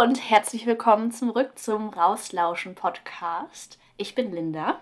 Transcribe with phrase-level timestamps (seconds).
[0.00, 3.78] Hallo und herzlich willkommen zurück zum Rauslauschen Podcast.
[3.98, 4.80] Ich bin Linda.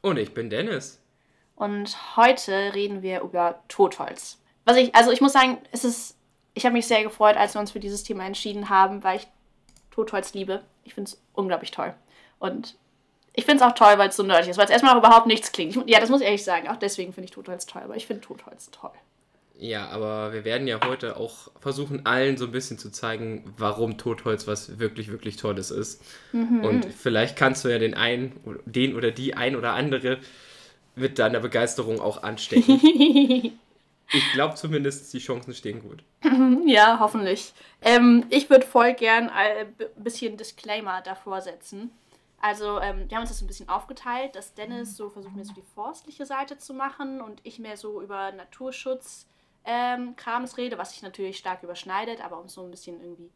[0.00, 1.00] Und ich bin Dennis.
[1.56, 4.38] Und heute reden wir über Totholz.
[4.64, 6.16] Was ich, also ich muss sagen, es ist,
[6.54, 9.26] ich habe mich sehr gefreut, als wir uns für dieses Thema entschieden haben, weil ich
[9.90, 10.62] Totholz liebe.
[10.84, 11.92] Ich finde es unglaublich toll.
[12.38, 12.76] Und
[13.32, 15.26] ich finde es auch toll, weil es so nerdig ist, weil es erstmal auch überhaupt
[15.26, 15.74] nichts klingt.
[15.74, 16.68] Ich, ja, das muss ich ehrlich sagen.
[16.68, 18.92] Auch deswegen finde ich Totholz toll, aber ich finde Totholz toll.
[19.56, 23.98] Ja, aber wir werden ja heute auch versuchen, allen so ein bisschen zu zeigen, warum
[23.98, 26.02] Totholz was wirklich, wirklich Tolles ist.
[26.32, 26.64] Mhm.
[26.64, 28.32] Und vielleicht kannst du ja den einen,
[28.66, 30.18] den oder die ein oder andere
[30.96, 32.80] mit deiner Begeisterung auch anstecken.
[34.12, 36.02] ich glaube zumindest, die Chancen stehen gut.
[36.66, 37.52] Ja, hoffentlich.
[37.82, 41.90] Ähm, ich würde voll gern ein bisschen Disclaimer davor setzen.
[42.40, 45.52] Also, ähm, wir haben uns das ein bisschen aufgeteilt, dass Dennis so versucht, mir so
[45.52, 49.26] die forstliche Seite zu machen und ich mehr so über Naturschutz
[49.64, 53.30] ähm, Krams rede, was sich natürlich stark überschneidet, aber um es so ein bisschen irgendwie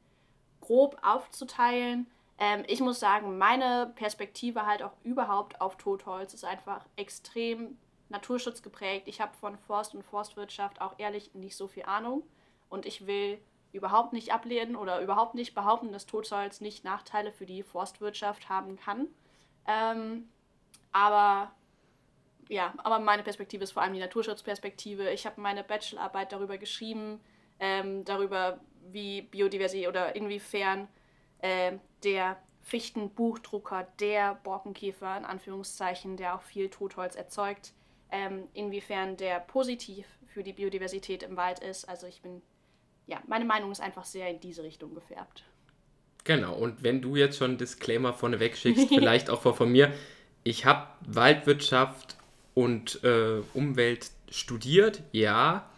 [0.60, 2.06] grob aufzuteilen.
[2.38, 7.78] Ähm, ich muss sagen, meine Perspektive halt auch überhaupt auf Totholz ist einfach extrem
[8.10, 9.08] naturschutzgeprägt.
[9.08, 12.22] Ich habe von Forst und Forstwirtschaft auch ehrlich nicht so viel Ahnung
[12.68, 13.38] und ich will
[13.72, 18.76] überhaupt nicht ablehnen oder überhaupt nicht behaupten, dass Totholz nicht Nachteile für die Forstwirtschaft haben
[18.76, 19.08] kann.
[19.66, 20.28] Ähm,
[20.92, 21.52] aber
[22.48, 25.10] ja, aber meine Perspektive ist vor allem die Naturschutzperspektive.
[25.10, 27.20] Ich habe meine Bachelorarbeit darüber geschrieben,
[27.60, 30.88] ähm, darüber, wie Biodiversität oder inwiefern
[31.40, 31.72] äh,
[32.04, 37.72] der Fichtenbuchdrucker, der Borkenkäfer, in Anführungszeichen, der auch viel Totholz erzeugt,
[38.10, 41.86] ähm, inwiefern der positiv für die Biodiversität im Wald ist.
[41.86, 42.42] Also ich bin,
[43.06, 45.44] ja, meine Meinung ist einfach sehr in diese Richtung gefärbt.
[46.24, 49.92] Genau, und wenn du jetzt schon einen Disclaimer vorneweg schickst, vielleicht auch von mir,
[50.44, 52.17] ich habe Waldwirtschaft
[52.58, 55.70] und äh, Umwelt studiert, ja,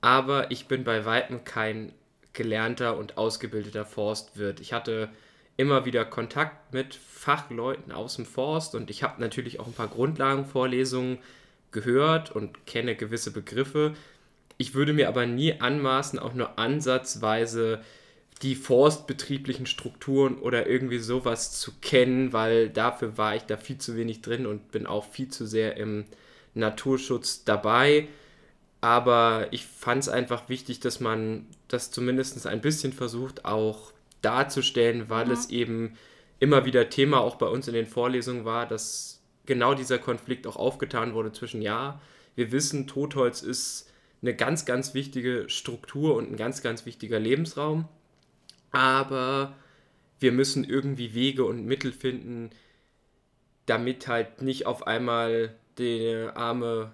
[0.00, 1.92] aber ich bin bei weitem kein
[2.32, 4.58] gelernter und ausgebildeter Forstwirt.
[4.60, 5.10] Ich hatte
[5.58, 9.88] immer wieder Kontakt mit Fachleuten aus dem Forst und ich habe natürlich auch ein paar
[9.88, 11.18] Grundlagenvorlesungen
[11.70, 13.92] gehört und kenne gewisse Begriffe.
[14.56, 17.82] Ich würde mir aber nie anmaßen, auch nur ansatzweise
[18.42, 23.96] die forstbetrieblichen Strukturen oder irgendwie sowas zu kennen, weil dafür war ich da viel zu
[23.96, 26.04] wenig drin und bin auch viel zu sehr im
[26.54, 28.08] Naturschutz dabei.
[28.80, 33.92] Aber ich fand es einfach wichtig, dass man das zumindest ein bisschen versucht auch
[34.22, 35.32] darzustellen, weil mhm.
[35.32, 35.96] es eben
[36.40, 40.56] immer wieder Thema auch bei uns in den Vorlesungen war, dass genau dieser Konflikt auch
[40.56, 42.00] aufgetan wurde zwischen, ja,
[42.34, 43.88] wir wissen, Totholz ist
[44.20, 47.88] eine ganz, ganz wichtige Struktur und ein ganz, ganz wichtiger Lebensraum,
[48.72, 49.54] aber
[50.18, 52.50] wir müssen irgendwie Wege und Mittel finden,
[53.66, 56.92] damit halt nicht auf einmal die arme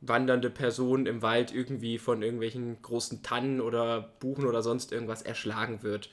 [0.00, 5.82] wandernde Person im Wald irgendwie von irgendwelchen großen Tannen oder Buchen oder sonst irgendwas erschlagen
[5.82, 6.10] wird.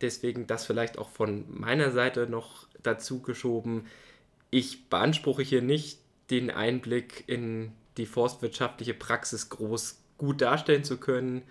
[0.00, 3.86] Deswegen das vielleicht auch von meiner Seite noch dazu geschoben.
[4.50, 5.98] Ich beanspruche hier nicht
[6.30, 11.42] den Einblick in die forstwirtschaftliche Praxis groß gut darstellen zu können,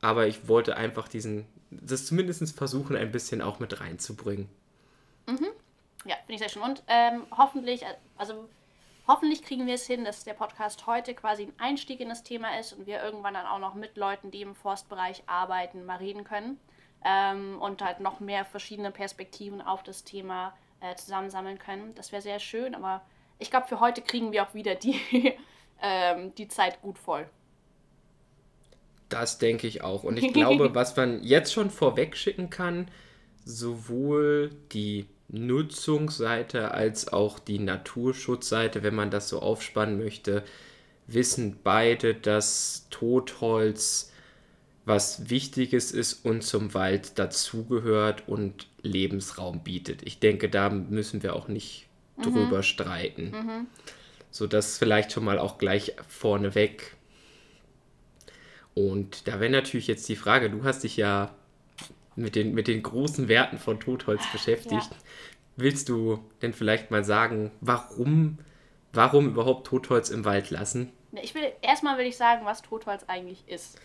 [0.00, 4.48] aber ich wollte einfach diesen, das zumindest versuchen, ein bisschen auch mit reinzubringen.
[5.26, 5.48] Mhm.
[6.04, 6.62] Ja, finde ich sehr schön.
[6.62, 7.84] Und ähm, hoffentlich,
[8.16, 8.48] also
[9.08, 12.58] Hoffentlich kriegen wir es hin, dass der Podcast heute quasi ein Einstieg in das Thema
[12.58, 16.24] ist und wir irgendwann dann auch noch mit Leuten, die im Forstbereich arbeiten, mal reden
[16.24, 16.58] können
[17.04, 21.94] ähm, und halt noch mehr verschiedene Perspektiven auf das Thema äh, zusammensammeln können.
[21.94, 23.00] Das wäre sehr schön, aber
[23.38, 25.00] ich glaube, für heute kriegen wir auch wieder die,
[25.80, 27.28] ähm, die Zeit gut voll.
[29.08, 30.02] Das denke ich auch.
[30.02, 32.88] Und ich glaube, was man jetzt schon vorweg schicken kann,
[33.44, 40.44] sowohl die Nutzungsseite als auch die Naturschutzseite, wenn man das so aufspannen möchte,
[41.06, 44.12] wissen beide, dass Totholz
[44.84, 50.02] was Wichtiges ist und zum Wald dazugehört und Lebensraum bietet.
[50.04, 52.22] Ich denke, da müssen wir auch nicht mhm.
[52.22, 53.30] drüber streiten.
[53.30, 53.66] Mhm.
[54.30, 56.95] So das vielleicht schon mal auch gleich vorneweg.
[58.76, 61.30] Und da wäre natürlich jetzt die Frage, du hast dich ja
[62.14, 64.90] mit den, mit den großen Werten von Totholz beschäftigt.
[64.90, 64.96] Ja.
[65.56, 68.38] Willst du denn vielleicht mal sagen, warum,
[68.92, 70.92] warum überhaupt Totholz im Wald lassen?
[71.12, 73.80] Ich will erstmal will ich sagen, was Totholz eigentlich ist.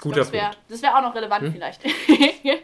[0.00, 0.58] Guter das wär, Punkt.
[0.70, 1.52] Das wäre auch noch relevant hm?
[1.52, 1.84] vielleicht.
[2.44, 2.60] ähm,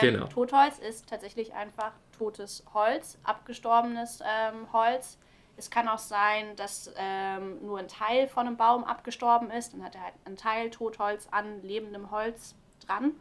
[0.00, 0.26] genau.
[0.28, 5.18] Totholz ist tatsächlich einfach totes Holz, abgestorbenes ähm, Holz.
[5.56, 9.72] Es kann auch sein, dass ähm, nur ein Teil von einem Baum abgestorben ist.
[9.74, 12.54] Dann hat er halt ein Teil Totholz an lebendem Holz
[12.86, 13.14] dran.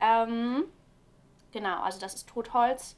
[0.00, 0.64] Ähm,
[1.52, 2.96] genau, also das ist Totholz.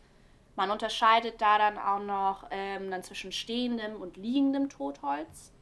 [0.57, 5.53] Man unterscheidet da dann auch noch ähm, dann zwischen stehendem und liegendem Totholz.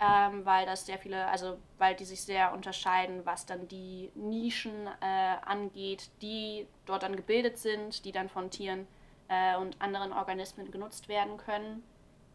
[0.00, 4.86] ähm, weil das sehr viele, also weil die sich sehr unterscheiden, was dann die Nischen
[5.00, 8.86] äh, angeht, die dort dann gebildet sind, die dann von Tieren
[9.28, 11.82] äh, und anderen Organismen genutzt werden können.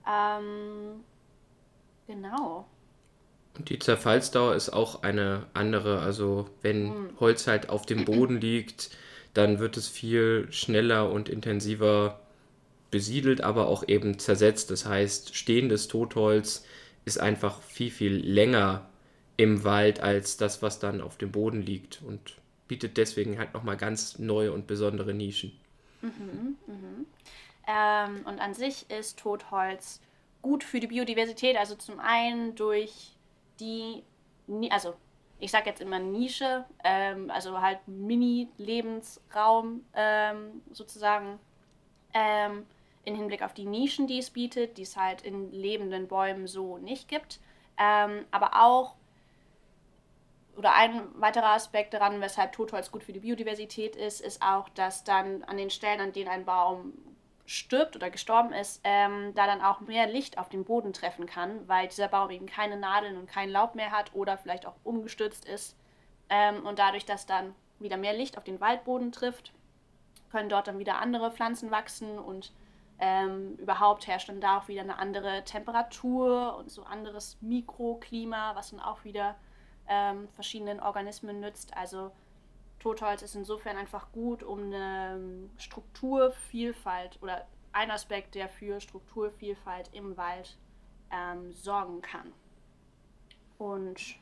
[0.08, 1.04] Ähm,
[2.08, 2.68] genau.
[3.58, 6.00] Und die Zerfallsdauer ist auch eine andere.
[6.00, 7.10] Also wenn mhm.
[7.20, 8.92] Holz halt auf dem Boden liegt,
[9.34, 12.20] dann wird es viel schneller und intensiver
[12.92, 14.72] besiedelt, aber auch eben zersetzt.
[14.72, 16.66] Das heißt, stehendes Totholz
[17.06, 18.90] ist einfach viel, viel länger
[19.38, 22.36] im Wald als das, was dann auf dem Boden liegt und
[22.68, 25.54] bietet deswegen halt nochmal ganz neue und besondere Nischen.
[26.02, 27.06] Mhm, mhm.
[27.68, 30.02] Ähm, und an sich ist Totholz
[30.42, 33.16] gut für die Biodiversität, also zum einen durch
[33.60, 34.04] die,
[34.70, 34.96] also
[35.40, 41.40] ich sage jetzt immer Nische, ähm, also halt Mini-Lebensraum ähm, sozusagen,
[42.14, 42.66] ähm,
[43.04, 46.78] in Hinblick auf die Nischen, die es bietet, die es halt in lebenden Bäumen so
[46.78, 47.40] nicht gibt.
[47.78, 48.96] Ähm, aber auch,
[50.56, 55.04] oder ein weiterer Aspekt daran, weshalb Totholz gut für die Biodiversität ist, ist auch, dass
[55.04, 56.94] dann an den Stellen, an denen ein Baum
[57.52, 61.68] stirbt oder gestorben ist, ähm, da dann auch mehr Licht auf den Boden treffen kann,
[61.68, 65.46] weil dieser Baum eben keine Nadeln und kein Laub mehr hat oder vielleicht auch umgestürzt
[65.46, 65.76] ist.
[66.30, 69.52] Ähm, und dadurch, dass dann wieder mehr Licht auf den Waldboden trifft,
[70.32, 72.54] können dort dann wieder andere Pflanzen wachsen und
[73.00, 78.70] ähm, überhaupt herrscht dann da auch wieder eine andere Temperatur und so anderes Mikroklima, was
[78.72, 79.36] dann auch wieder
[79.90, 81.76] ähm, verschiedenen Organismen nützt.
[81.76, 82.12] Also
[82.82, 90.18] Totholz ist insofern einfach gut, um eine Strukturvielfalt oder ein Aspekt, der für Strukturvielfalt im
[90.18, 90.58] Wald
[91.12, 92.34] ähm, sorgen kann.
[93.60, 94.16] Und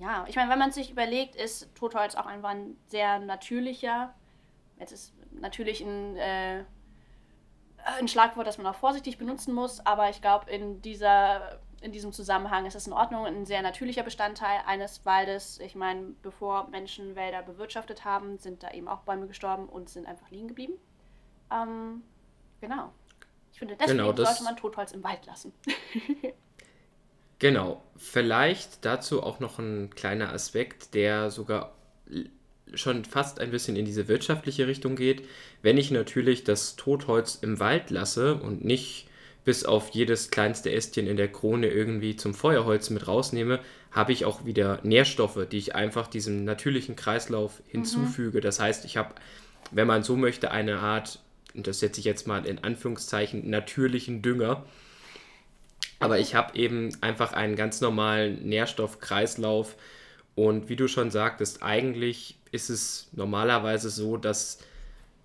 [0.00, 4.12] ja, ich meine, wenn man sich überlegt, ist Totholz auch einfach ein sehr natürlicher,
[4.80, 6.64] jetzt ist natürlich ein äh,
[7.84, 10.80] ein Schlagwort, das man auch vorsichtig benutzen muss, aber ich glaube, in,
[11.84, 15.60] in diesem Zusammenhang ist es in Ordnung, ein sehr natürlicher Bestandteil eines Waldes.
[15.60, 20.06] Ich meine, bevor Menschen Wälder bewirtschaftet haben, sind da eben auch Bäume gestorben und sind
[20.06, 20.74] einfach liegen geblieben.
[21.52, 22.02] Ähm,
[22.62, 22.90] genau.
[23.52, 25.52] Ich finde, deswegen genau, sollte man Totholz im Wald lassen.
[27.38, 27.82] genau.
[27.96, 31.74] Vielleicht dazu auch noch ein kleiner Aspekt, der sogar
[32.72, 35.28] schon fast ein bisschen in diese wirtschaftliche Richtung geht.
[35.60, 39.10] Wenn ich natürlich das Totholz im Wald lasse und nicht
[39.44, 43.60] bis auf jedes kleinste Ästchen in der Krone irgendwie zum Feuerholz mit rausnehme,
[43.90, 47.70] habe ich auch wieder Nährstoffe, die ich einfach diesem natürlichen Kreislauf mhm.
[47.70, 48.38] hinzufüge.
[48.38, 48.42] Mhm.
[48.42, 49.14] Das heißt, ich habe,
[49.70, 51.20] wenn man so möchte, eine Art,
[51.54, 54.64] und das setze ich jetzt mal in Anführungszeichen, natürlichen Dünger.
[56.00, 59.76] Aber ich habe eben einfach einen ganz normalen Nährstoffkreislauf.
[60.34, 64.58] Und wie du schon sagtest, eigentlich ist es normalerweise so, dass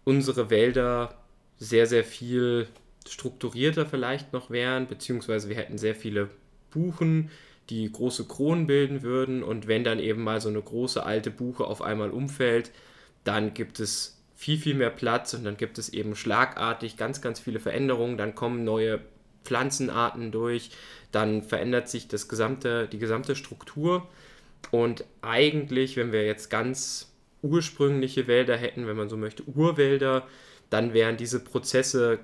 [0.04, 1.16] unsere Wälder
[1.58, 2.68] sehr, sehr viel
[3.08, 6.30] strukturierter vielleicht noch wären, beziehungsweise wir hätten sehr viele
[6.72, 7.30] Buchen,
[7.70, 9.44] die große Kronen bilden würden.
[9.44, 12.72] Und wenn dann eben mal so eine große alte Buche auf einmal umfällt,
[13.24, 17.40] dann gibt es viel, viel mehr Platz und dann gibt es eben schlagartig ganz, ganz
[17.40, 19.02] viele Veränderungen, dann kommen neue
[19.44, 20.72] Pflanzenarten durch,
[21.12, 24.08] dann verändert sich das gesamte, die gesamte Struktur.
[24.72, 27.12] Und eigentlich, wenn wir jetzt ganz
[27.42, 30.28] ursprüngliche Wälder hätten, wenn man so möchte, Urwälder,
[30.70, 32.20] dann wären diese Prozesse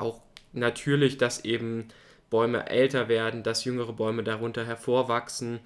[0.00, 0.20] auch
[0.52, 1.88] natürlich, dass eben
[2.30, 5.60] Bäume älter werden, dass jüngere Bäume darunter hervorwachsen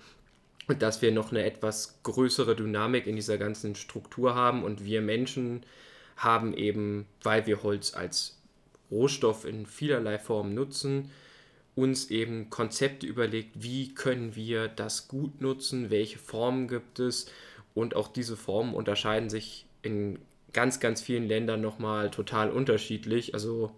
[0.66, 5.02] und dass wir noch eine etwas größere Dynamik in dieser ganzen Struktur haben und wir
[5.02, 5.64] Menschen
[6.16, 8.38] haben eben, weil wir Holz als
[8.90, 11.10] Rohstoff in vielerlei Formen nutzen,
[11.74, 17.26] uns eben Konzepte überlegt, wie können wir das gut nutzen, welche Formen gibt es
[17.74, 20.18] und auch diese Formen unterscheiden sich in
[20.52, 23.34] ganz, ganz vielen Ländern nochmal total unterschiedlich.
[23.34, 23.72] Also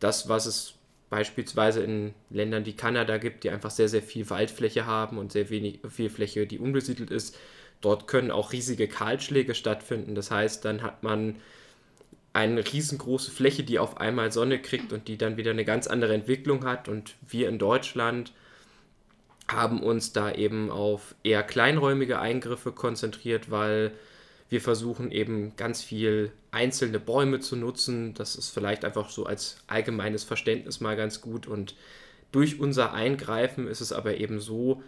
[0.00, 0.74] das, was es
[1.10, 5.50] beispielsweise in Ländern wie Kanada gibt, die einfach sehr, sehr viel Waldfläche haben und sehr
[5.50, 7.36] wenig, viel Fläche, die unbesiedelt ist,
[7.80, 10.14] dort können auch riesige Kahlschläge stattfinden.
[10.14, 11.36] Das heißt, dann hat man
[12.32, 16.14] eine riesengroße Fläche, die auf einmal Sonne kriegt und die dann wieder eine ganz andere
[16.14, 16.88] Entwicklung hat.
[16.88, 18.32] Und wir in Deutschland
[19.50, 23.92] haben uns da eben auf eher kleinräumige Eingriffe konzentriert, weil
[24.48, 28.14] wir versuchen eben ganz viel einzelne Bäume zu nutzen.
[28.14, 31.46] Das ist vielleicht einfach so als allgemeines Verständnis mal ganz gut.
[31.46, 31.74] Und
[32.32, 34.82] durch unser Eingreifen ist es aber eben so,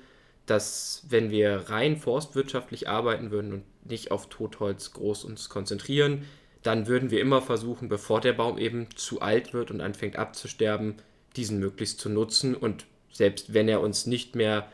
[0.46, 6.24] dass wenn wir rein forstwirtschaftlich arbeiten würden und nicht auf Totholz groß uns konzentrieren,
[6.62, 10.96] dann würden wir immer versuchen, bevor der Baum eben zu alt wird und anfängt abzusterben,
[11.36, 14.70] diesen möglichst zu nutzen und selbst wenn er uns nicht mehr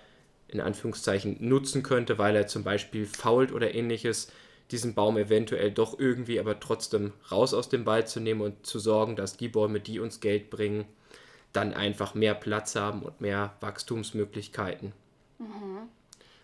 [0.48, 4.32] in Anführungszeichen nutzen könnte, weil er zum Beispiel fault oder ähnliches,
[4.70, 8.78] diesen Baum eventuell doch irgendwie aber trotzdem raus aus dem Wald zu nehmen und zu
[8.78, 10.86] sorgen, dass die Bäume, die uns Geld bringen,
[11.52, 14.92] dann einfach mehr Platz haben und mehr Wachstumsmöglichkeiten.
[15.38, 15.88] Mhm.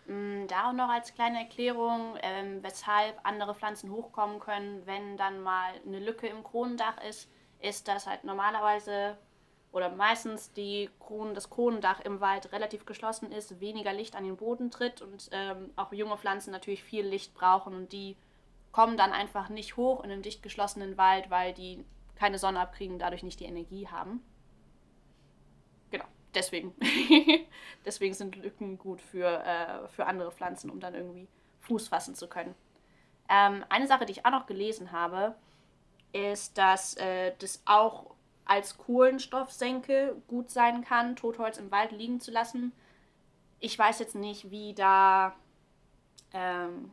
[0.06, 5.42] Mm, da auch noch als kleine Erklärung, ähm, weshalb andere Pflanzen hochkommen können, wenn dann
[5.42, 7.28] mal eine Lücke im Kronendach ist,
[7.60, 9.16] ist, dass halt normalerweise
[9.72, 14.36] oder meistens die Kronen, das Kronendach im Wald relativ geschlossen ist, weniger Licht an den
[14.36, 18.16] Boden tritt und ähm, auch junge Pflanzen natürlich viel Licht brauchen und die
[18.70, 21.84] kommen dann einfach nicht hoch in einen dicht geschlossenen Wald, weil die
[22.16, 24.22] keine Sonne abkriegen, dadurch nicht die Energie haben.
[25.90, 26.74] Genau, deswegen.
[27.84, 31.28] deswegen sind Lücken gut für, äh, für andere Pflanzen, um dann irgendwie
[31.60, 32.54] Fuß fassen zu können.
[33.28, 35.34] Ähm, eine Sache, die ich auch noch gelesen habe,
[36.12, 38.14] ist, dass äh, das auch
[38.44, 42.72] als Kohlenstoffsenke gut sein kann, Totholz im Wald liegen zu lassen.
[43.60, 45.34] Ich weiß jetzt nicht, wie da,
[46.32, 46.90] ähm,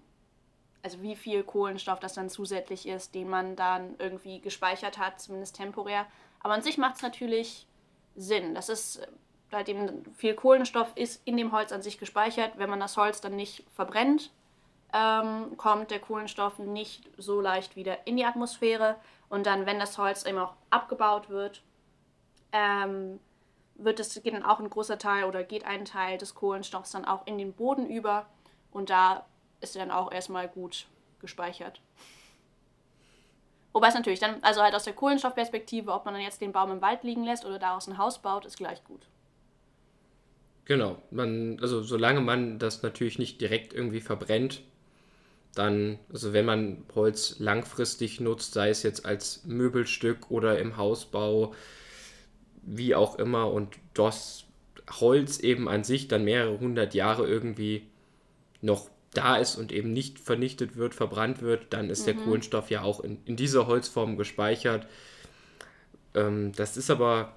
[0.84, 5.56] also wie viel Kohlenstoff das dann zusätzlich ist, den man dann irgendwie gespeichert hat, zumindest
[5.56, 6.06] temporär.
[6.40, 7.68] Aber an sich macht es natürlich
[8.16, 8.54] Sinn.
[8.54, 9.08] Das ist,
[9.52, 13.36] seitdem viel Kohlenstoff ist in dem Holz an sich gespeichert, wenn man das Holz dann
[13.36, 14.32] nicht verbrennt,
[14.94, 18.96] ähm, kommt der Kohlenstoff nicht so leicht wieder in die Atmosphäre.
[19.30, 21.62] Und dann, wenn das Holz eben auch abgebaut wird,
[22.52, 23.20] ähm,
[23.76, 27.06] wird es, geht dann auch ein großer Teil oder geht ein Teil des Kohlenstoffs dann
[27.06, 28.26] auch in den Boden über.
[28.72, 29.26] Und da
[29.62, 30.88] ist er dann auch erstmal gut
[31.20, 31.82] gespeichert.
[33.72, 36.72] Wobei es natürlich dann, also halt aus der Kohlenstoffperspektive, ob man dann jetzt den Baum
[36.72, 39.08] im Wald liegen lässt oder daraus ein Haus baut, ist gleich gut.
[40.66, 44.62] Genau, man, also solange man das natürlich nicht direkt irgendwie verbrennt,
[45.60, 51.54] dann, also wenn man Holz langfristig nutzt, sei es jetzt als Möbelstück oder im Hausbau,
[52.62, 54.46] wie auch immer, und das
[54.90, 57.88] Holz eben an sich dann mehrere hundert Jahre irgendwie
[58.62, 62.06] noch da ist und eben nicht vernichtet wird, verbrannt wird, dann ist mhm.
[62.06, 64.88] der Kohlenstoff ja auch in, in dieser Holzform gespeichert.
[66.16, 67.36] Ähm, das ist aber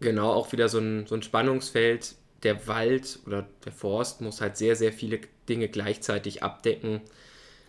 [0.00, 2.16] genau auch wieder so ein, so ein Spannungsfeld.
[2.42, 7.00] Der Wald oder der Forst muss halt sehr, sehr viele Dinge gleichzeitig abdecken.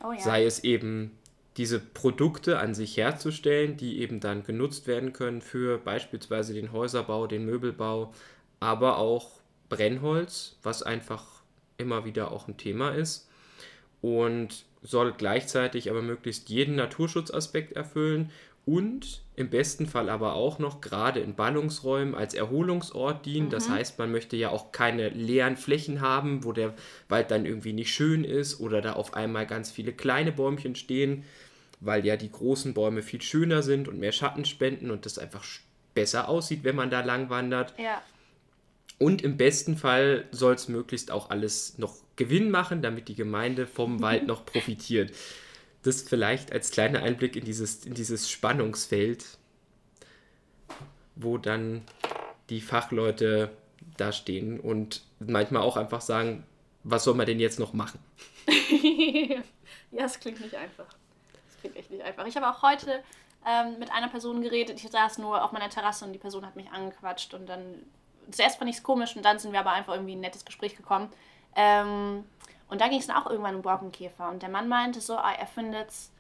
[0.04, 0.20] Oh ja.
[0.20, 1.12] Sei es eben
[1.58, 7.26] diese Produkte an sich herzustellen, die eben dann genutzt werden können für beispielsweise den Häuserbau,
[7.26, 8.14] den Möbelbau,
[8.60, 9.40] aber auch
[9.70, 11.42] Brennholz, was einfach
[11.78, 13.28] immer wieder auch ein Thema ist
[14.02, 18.32] und soll gleichzeitig aber möglichst jeden Naturschutzaspekt erfüllen
[18.68, 23.46] und im besten Fall aber auch noch gerade in Ballungsräumen als Erholungsort dienen.
[23.46, 23.52] Mhm.
[23.52, 26.74] Das heißt, man möchte ja auch keine leeren Flächen haben, wo der
[27.08, 31.24] Wald dann irgendwie nicht schön ist oder da auf einmal ganz viele kleine Bäumchen stehen,
[31.80, 35.46] weil ja die großen Bäume viel schöner sind und mehr Schatten spenden und das einfach
[35.94, 37.74] besser aussieht, wenn man da lang wandert.
[37.80, 38.02] Ja.
[39.00, 43.66] Und im besten Fall soll es möglichst auch alles noch Gewinn machen, damit die Gemeinde
[43.66, 45.14] vom Wald noch profitiert
[45.88, 49.26] das vielleicht als kleiner Einblick in dieses, in dieses Spannungsfeld,
[51.16, 51.84] wo dann
[52.50, 53.52] die Fachleute
[53.98, 56.44] da stehen und manchmal auch einfach sagen,
[56.84, 58.00] was soll man denn jetzt noch machen?
[59.92, 60.88] ja, es klingt nicht einfach.
[61.50, 62.26] Es klingt echt nicht einfach.
[62.28, 63.04] Ich habe auch heute
[63.46, 64.82] ähm, mit einer Person geredet.
[64.84, 67.84] Ich saß nur auf meiner Terrasse und die Person hat mich angequatscht und dann
[68.32, 70.46] zuerst fand ich es komisch und dann sind wir aber einfach irgendwie in ein nettes
[70.46, 71.10] Gespräch gekommen.
[71.56, 72.26] Ähm,
[72.70, 74.30] und da ging es dann auch irgendwann um Borkenkäfer.
[74.30, 76.12] Und der Mann meinte so, ah, er findet es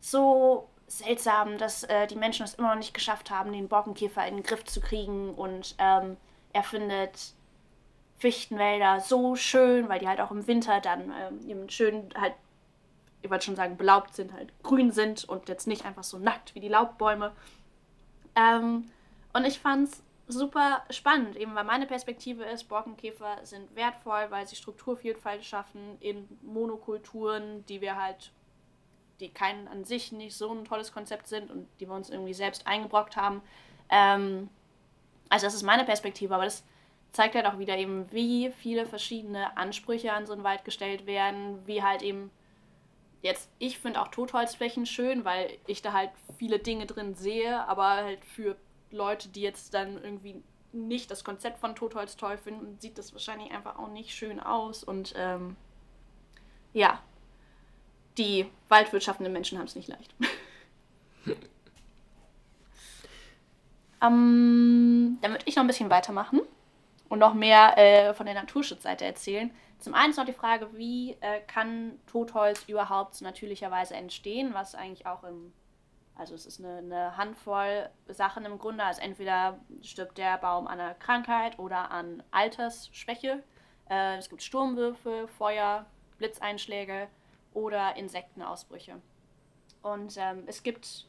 [0.00, 4.36] so seltsam, dass äh, die Menschen es immer noch nicht geschafft haben, den Borkenkäfer in
[4.36, 5.34] den Griff zu kriegen.
[5.34, 6.16] Und ähm,
[6.52, 7.34] er findet
[8.18, 11.12] Fichtenwälder so schön, weil die halt auch im Winter dann
[11.48, 12.34] ähm, schön halt,
[13.22, 16.54] ich wollte schon sagen, belaubt sind, halt grün sind und jetzt nicht einfach so nackt
[16.54, 17.32] wie die Laubbäume.
[18.34, 18.90] Ähm,
[19.32, 24.56] und ich fand's super spannend, eben weil meine Perspektive ist, Borkenkäfer sind wertvoll, weil sie
[24.56, 28.32] Strukturvielfalt schaffen in Monokulturen, die wir halt,
[29.20, 32.34] die kein an sich nicht so ein tolles Konzept sind und die wir uns irgendwie
[32.34, 33.42] selbst eingebrockt haben.
[33.88, 34.48] Ähm,
[35.28, 36.64] also das ist meine Perspektive, aber das
[37.12, 41.66] zeigt halt auch wieder eben, wie viele verschiedene Ansprüche an so einen Wald gestellt werden,
[41.66, 42.30] wie halt eben
[43.22, 47.88] jetzt, ich finde auch Totholzflächen schön, weil ich da halt viele Dinge drin sehe, aber
[47.88, 48.56] halt für
[48.90, 50.42] Leute, die jetzt dann irgendwie
[50.72, 54.84] nicht das Konzept von Totholz toll finden, sieht das wahrscheinlich einfach auch nicht schön aus.
[54.84, 55.56] Und ähm,
[56.72, 57.00] ja,
[58.18, 60.14] die waldwirtschaftenden Menschen haben es nicht leicht.
[64.02, 66.40] ähm, dann würde ich noch ein bisschen weitermachen
[67.08, 69.50] und noch mehr äh, von der Naturschutzseite erzählen.
[69.78, 75.06] Zum einen ist noch die Frage, wie äh, kann Totholz überhaupt natürlicherweise entstehen, was eigentlich
[75.06, 75.52] auch im
[76.20, 78.84] also es ist eine, eine, Handvoll Sachen im Grunde.
[78.84, 83.42] Also entweder stirbt der Baum an einer Krankheit oder an Altersschwäche.
[83.88, 85.86] Äh, es gibt Sturmwürfe, Feuer,
[86.18, 87.08] Blitzeinschläge
[87.54, 89.00] oder Insektenausbrüche.
[89.82, 91.06] Und ähm, es gibt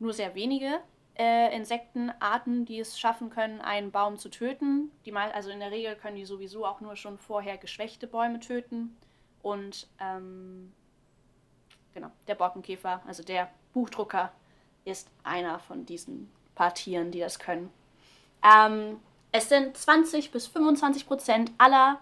[0.00, 0.80] nur sehr wenige
[1.16, 4.90] äh, Insektenarten, die es schaffen können, einen Baum zu töten.
[5.06, 8.40] Die mal, also in der Regel können die sowieso auch nur schon vorher geschwächte Bäume
[8.40, 8.96] töten.
[9.42, 10.72] Und ähm,
[11.94, 14.32] genau, der Borkenkäfer, also der Buchdrucker,
[14.84, 17.70] ist einer von diesen paar Tieren, die das können.
[18.42, 19.00] Ähm,
[19.32, 21.98] es sind 20 bis 25 Prozent aller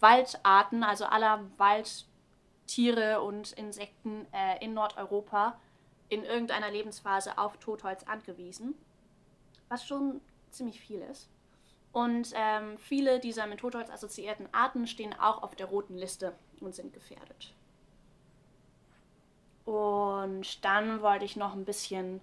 [0.00, 5.58] Waldarten, also aller Waldtiere und Insekten äh, in Nordeuropa
[6.08, 8.74] in irgendeiner Lebensphase auf Totholz angewiesen,
[9.68, 10.20] was schon
[10.50, 11.28] ziemlich viel ist.
[11.92, 16.74] Und ähm, viele dieser mit Totholz assoziierten Arten stehen auch auf der roten Liste und
[16.74, 17.54] sind gefährdet.
[19.64, 22.20] Und dann wollte ich noch ein bisschen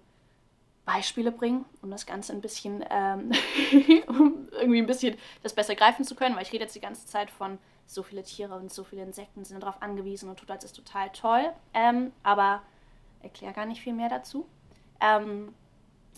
[0.84, 3.32] Beispiele bringen, um das Ganze ein bisschen, ähm,
[4.08, 7.06] um irgendwie ein bisschen das besser greifen zu können, weil ich rede jetzt die ganze
[7.06, 10.76] Zeit von so viele Tiere und so viele Insekten sind darauf angewiesen und Totholz ist
[10.76, 11.52] total toll.
[11.74, 12.62] Ähm, aber
[13.22, 14.46] erkläre gar nicht viel mehr dazu.
[15.00, 15.54] Ähm,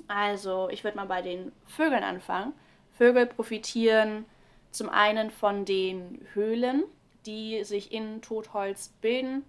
[0.08, 2.52] also, ich würde mal bei den Vögeln anfangen.
[2.98, 4.26] Vögel profitieren
[4.70, 6.84] zum einen von den Höhlen,
[7.26, 9.44] die sich in Totholz bilden.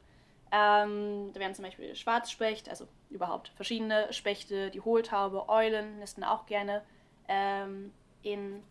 [0.56, 6.46] Ähm, da werden zum Beispiel Schwarzspecht, also überhaupt verschiedene Spechte, die Hohltaube, Eulen nisten auch
[6.46, 6.84] gerne
[7.28, 7.92] ähm,
[8.22, 8.62] in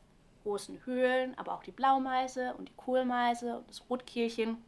[0.44, 4.58] großen Höhlen, aber auch die Blaumeise und die Kohlmeise und das Rotkehlchen.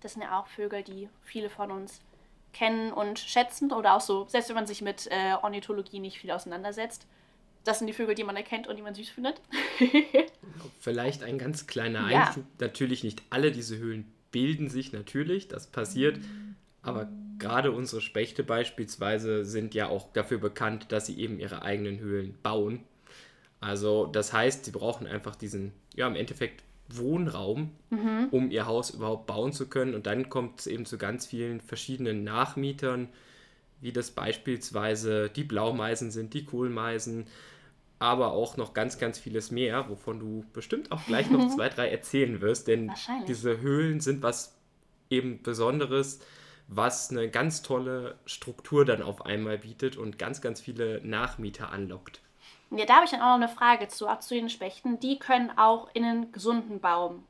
[0.00, 2.00] Das sind ja auch Vögel, die viele von uns
[2.54, 6.30] kennen und schätzen oder auch so, selbst wenn man sich mit äh, Ornithologie nicht viel
[6.30, 7.06] auseinandersetzt.
[7.64, 9.38] Das sind die Vögel, die man erkennt und die man süß findet.
[10.80, 12.24] Vielleicht ein ganz kleiner ja.
[12.24, 12.44] Einschub.
[12.58, 16.18] Natürlich nicht alle diese Höhlen bilden sich natürlich, das passiert.
[16.82, 17.08] Aber
[17.38, 22.34] gerade unsere Spechte beispielsweise sind ja auch dafür bekannt, dass sie eben ihre eigenen Höhlen
[22.42, 22.80] bauen.
[23.60, 28.28] Also das heißt, sie brauchen einfach diesen, ja im Endeffekt Wohnraum, mhm.
[28.30, 29.94] um ihr Haus überhaupt bauen zu können.
[29.94, 33.08] Und dann kommt es eben zu ganz vielen verschiedenen Nachmietern,
[33.80, 37.26] wie das beispielsweise die Blaumeisen sind, die Kohlmeisen,
[38.02, 41.88] aber auch noch ganz, ganz vieles mehr, wovon du bestimmt auch gleich noch zwei, drei
[41.88, 42.68] erzählen wirst.
[42.68, 42.92] Denn
[43.28, 44.56] diese Höhlen sind was
[45.08, 46.20] eben Besonderes,
[46.66, 52.20] was eine ganz tolle Struktur dann auf einmal bietet und ganz, ganz viele Nachmieter anlockt.
[52.70, 54.98] Ja, da habe ich dann auch noch eine Frage zu, auch zu den Spechten.
[54.98, 57.24] Die können auch in einen gesunden Baum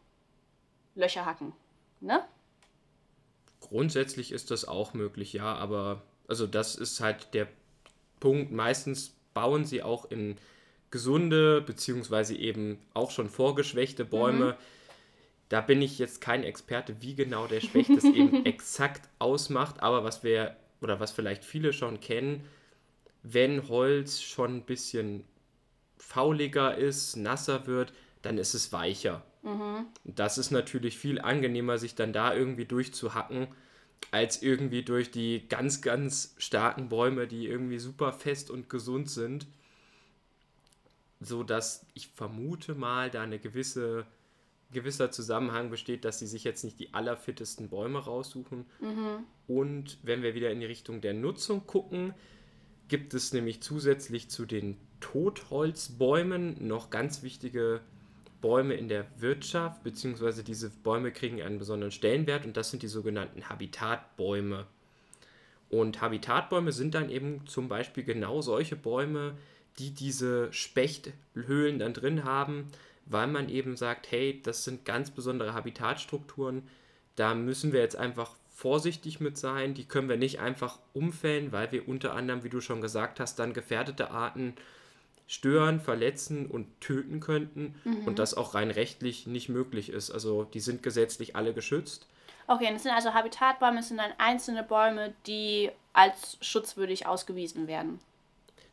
[0.95, 1.53] Löcher hacken,
[2.01, 2.23] ne?
[3.61, 7.49] Grundsätzlich ist das auch möglich, ja, aber also das ist halt der
[8.21, 8.53] Punkt.
[8.53, 10.37] Meistens bauen sie auch in
[10.93, 14.53] gesunde, beziehungsweise eben auch schon vorgeschwächte Bäume.
[14.53, 14.55] Mhm.
[15.49, 20.05] Da bin ich jetzt kein Experte, wie genau der Specht das eben exakt ausmacht, aber
[20.05, 22.45] was wir, oder was vielleicht viele schon kennen,
[23.25, 25.25] wenn Holz schon ein bisschen
[25.97, 29.25] fauliger ist, nasser wird, dann ist es weicher.
[29.43, 29.87] Mhm.
[30.05, 33.49] Das ist natürlich viel angenehmer, sich dann da irgendwie durchzuhacken,
[34.11, 39.47] als irgendwie durch die ganz, ganz starken Bäume, die irgendwie super fest und gesund sind.
[41.23, 44.07] So dass ich vermute mal, da eine gewisse
[44.73, 48.65] gewisser Zusammenhang besteht, dass sie sich jetzt nicht die allerfittesten Bäume raussuchen.
[48.81, 49.25] Mhm.
[49.47, 52.15] Und wenn wir wieder in die Richtung der Nutzung gucken,
[52.89, 57.81] gibt es nämlich zusätzlich zu den Totholzbäumen noch ganz wichtige
[58.41, 62.89] Bäume in der Wirtschaft, beziehungsweise diese Bäume kriegen einen besonderen Stellenwert und das sind die
[62.89, 64.67] sogenannten Habitatbäume.
[65.71, 69.39] Und Habitatbäume sind dann eben zum Beispiel genau solche Bäume,
[69.79, 72.69] die diese Spechthöhlen dann drin haben,
[73.07, 76.69] weil man eben sagt, hey, das sind ganz besondere Habitatstrukturen,
[77.17, 81.73] da müssen wir jetzt einfach vorsichtig mit sein, die können wir nicht einfach umfällen, weil
[81.73, 84.55] wir unter anderem, wie du schon gesagt hast, dann gefährdete Arten
[85.27, 88.07] stören, verletzen und töten könnten mhm.
[88.07, 90.11] und das auch rein rechtlich nicht möglich ist.
[90.11, 92.07] Also die sind gesetzlich alle geschützt.
[92.47, 97.99] Okay, das sind also Habitatbäume, das sind dann einzelne Bäume, die als schutzwürdig ausgewiesen werden.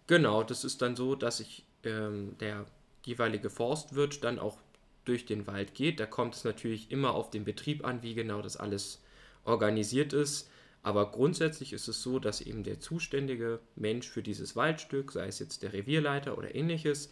[0.10, 2.66] Genau, das ist dann so, dass sich ähm, der
[3.06, 4.58] jeweilige Forstwirt dann auch
[5.06, 6.00] durch den Wald geht.
[6.00, 9.04] Da kommt es natürlich immer auf den Betrieb an, wie genau das alles
[9.46, 10.50] organisiert ist.
[10.82, 15.38] Aber grundsätzlich ist es so, dass eben der zuständige Mensch für dieses Waldstück, sei es
[15.38, 17.12] jetzt der Revierleiter oder ähnliches,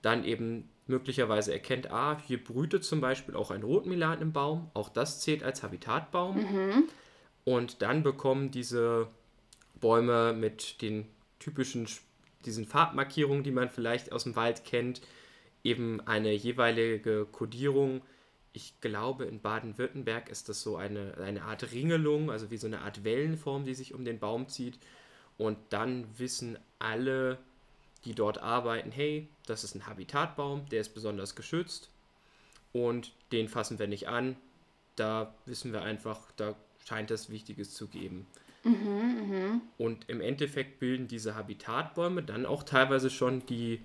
[0.00, 4.88] dann eben möglicherweise erkennt, ah, hier brütet zum Beispiel auch ein Rotmilan im Baum, auch
[4.88, 6.36] das zählt als Habitatbaum.
[6.38, 6.84] Mhm.
[7.44, 9.08] Und dann bekommen diese
[9.78, 11.04] Bäume mit den
[11.40, 11.86] typischen,
[12.44, 15.00] diesen Farbmarkierungen, die man vielleicht aus dem Wald kennt,
[15.64, 18.02] eben eine jeweilige Kodierung,
[18.52, 22.80] ich glaube, in Baden-Württemberg ist das so eine, eine Art Ringelung, also wie so eine
[22.80, 24.78] Art Wellenform, die sich um den Baum zieht.
[25.36, 27.38] Und dann wissen alle,
[28.04, 31.90] die dort arbeiten, hey, das ist ein Habitatbaum, der ist besonders geschützt
[32.72, 34.36] und den fassen wir nicht an.
[34.96, 38.26] Da wissen wir einfach, da scheint es Wichtiges zu geben.
[38.64, 43.80] Mhm, Und im Endeffekt bilden diese Habitatbäume dann auch teilweise schon die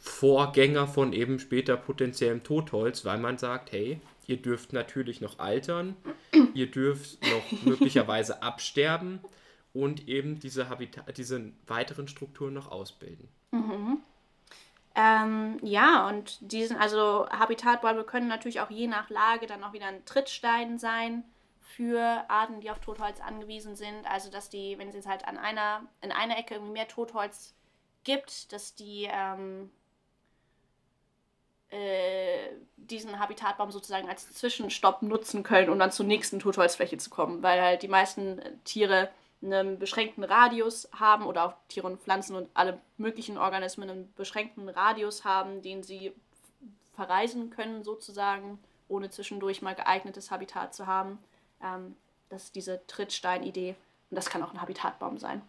[0.00, 5.96] Vorgänger von eben später potenziellem Totholz, weil man sagt, hey, ihr dürft natürlich noch altern,
[6.54, 9.20] ihr dürft noch möglicherweise absterben
[9.74, 13.28] und eben diese, Habitat, diese weiteren Strukturen noch ausbilden.
[13.50, 13.98] Mhm.
[14.94, 19.86] Ähm, ja, und diesen, also Habitatbäume können natürlich auch je nach Lage dann auch wieder
[19.86, 21.24] ein Trittstein sein
[21.68, 24.10] für Arten, die auf Totholz angewiesen sind.
[24.10, 27.54] Also dass die, wenn es halt an einer, in einer Ecke irgendwie mehr Totholz
[28.04, 29.70] gibt, dass die ähm,
[31.68, 37.42] äh, diesen Habitatbaum sozusagen als Zwischenstopp nutzen können, um dann zur nächsten Totholzfläche zu kommen,
[37.42, 39.10] weil halt die meisten Tiere
[39.42, 44.68] einen beschränkten Radius haben oder auch Tiere und Pflanzen und alle möglichen Organismen einen beschränkten
[44.70, 46.12] Radius haben, den sie
[46.94, 51.18] verreisen können sozusagen, ohne zwischendurch mal geeignetes Habitat zu haben.
[51.62, 51.96] Ähm,
[52.28, 53.74] das ist diese Trittstein-Idee
[54.10, 55.42] und das kann auch ein Habitatbaum sein.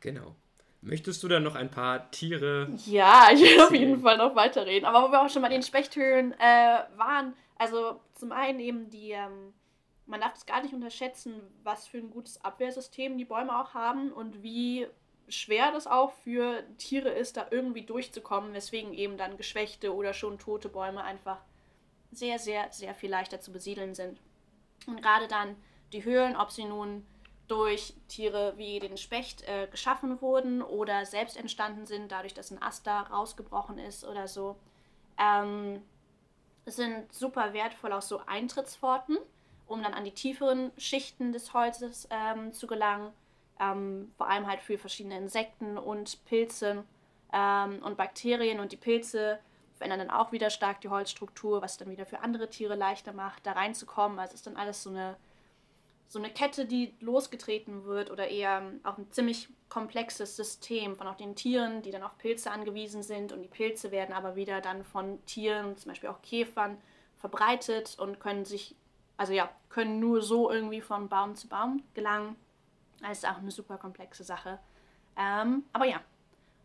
[0.00, 0.34] Genau.
[0.80, 2.68] Möchtest du dann noch ein paar Tiere?
[2.86, 4.86] Ja, ich will auf jeden Fall noch weiterreden.
[4.86, 8.88] Aber wo wir auch schon mal in den Spechthöhlen äh, waren, also zum einen eben
[8.90, 9.52] die, ähm,
[10.06, 14.12] man darf es gar nicht unterschätzen, was für ein gutes Abwehrsystem die Bäume auch haben
[14.12, 14.86] und wie
[15.28, 20.38] schwer das auch für Tiere ist, da irgendwie durchzukommen, weswegen eben dann geschwächte oder schon
[20.38, 21.38] tote Bäume einfach
[22.10, 24.18] sehr, sehr, sehr viel leichter zu besiedeln sind.
[24.86, 25.56] Und gerade dann
[25.92, 27.06] die Höhlen, ob sie nun
[27.48, 32.62] durch Tiere wie den Specht äh, geschaffen wurden oder selbst entstanden sind, dadurch, dass ein
[32.62, 34.56] Ast da rausgebrochen ist oder so,
[35.18, 35.82] ähm,
[36.66, 39.16] sind super wertvoll auch so Eintrittspforten,
[39.66, 43.12] um dann an die tieferen Schichten des Holzes ähm, zu gelangen.
[43.60, 46.84] Ähm, vor allem halt für verschiedene Insekten und Pilze
[47.32, 49.40] ähm, und Bakterien und die Pilze
[49.78, 53.46] verändern dann auch wieder stark die Holzstruktur, was dann wieder für andere Tiere leichter macht,
[53.46, 54.18] da reinzukommen.
[54.18, 55.16] Also es ist dann alles so eine
[56.08, 61.16] so eine Kette, die losgetreten wird oder eher auch ein ziemlich komplexes System von auch
[61.16, 64.84] den Tieren, die dann auf Pilze angewiesen sind und die Pilze werden aber wieder dann
[64.84, 66.78] von Tieren, zum Beispiel auch Käfern,
[67.18, 68.74] verbreitet und können sich,
[69.18, 72.36] also ja, können nur so irgendwie von Baum zu Baum gelangen.
[73.02, 74.58] Das ist auch eine super komplexe Sache.
[75.16, 76.00] Ähm, aber ja,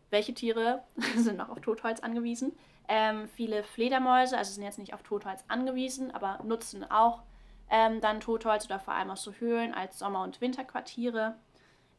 [0.08, 0.82] welche Tiere
[1.16, 2.56] sind noch auf Totholz angewiesen?
[2.88, 7.22] Ähm, viele Fledermäuse, also sind jetzt nicht auf Totholz angewiesen, aber nutzen auch
[7.70, 11.36] ähm, dann Totholz oder vor allem auch so Höhlen als Sommer- und Winterquartiere.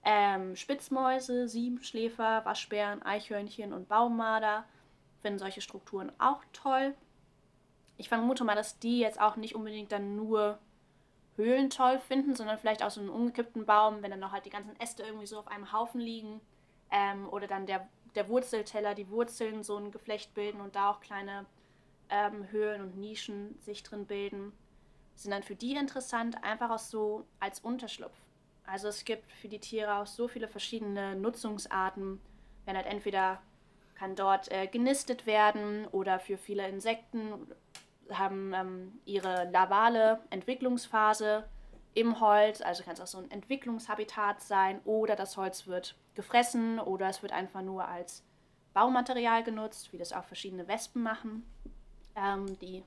[0.03, 4.65] Ähm, Spitzmäuse, Siebenschläfer, Waschbären, Eichhörnchen und Baummarder
[5.21, 6.93] finden solche Strukturen auch toll.
[7.97, 10.59] Ich vermute mal, dass die jetzt auch nicht unbedingt dann nur
[11.35, 14.51] Höhlen toll finden, sondern vielleicht auch so einen umgekippten Baum, wenn dann noch halt die
[14.51, 16.39] ganzen Äste irgendwie so auf einem Haufen liegen.
[16.91, 21.01] Ähm, oder dann der, der Wurzelteller, die Wurzeln so ein Geflecht bilden und da auch
[21.01, 21.45] kleine
[22.09, 24.53] ähm, Höhlen und Nischen sich drin bilden
[25.15, 28.15] sind dann für die interessant, einfach auch so als Unterschlupf.
[28.65, 32.19] Also es gibt für die Tiere auch so viele verschiedene Nutzungsarten.
[32.65, 33.41] Wenn halt entweder
[33.95, 37.47] kann dort äh, genistet werden oder für viele Insekten
[38.11, 41.47] haben ähm, ihre lavale Entwicklungsphase
[41.95, 42.61] im Holz.
[42.61, 47.23] Also kann es auch so ein Entwicklungshabitat sein oder das Holz wird gefressen oder es
[47.23, 48.23] wird einfach nur als
[48.73, 51.49] Baumaterial genutzt, wie das auch verschiedene Wespen machen.
[52.15, 52.83] Ähm, die,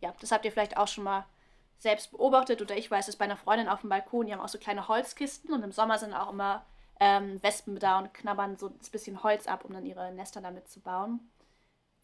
[0.00, 1.26] ja, das habt ihr vielleicht auch schon mal
[1.78, 4.48] selbst beobachtet oder ich weiß es bei einer Freundin auf dem Balkon, die haben auch
[4.48, 6.64] so kleine Holzkisten und im Sommer sind auch immer
[7.00, 10.68] ähm, Wespen da und knabbern so ein bisschen Holz ab, um dann ihre Nester damit
[10.68, 11.20] zu bauen.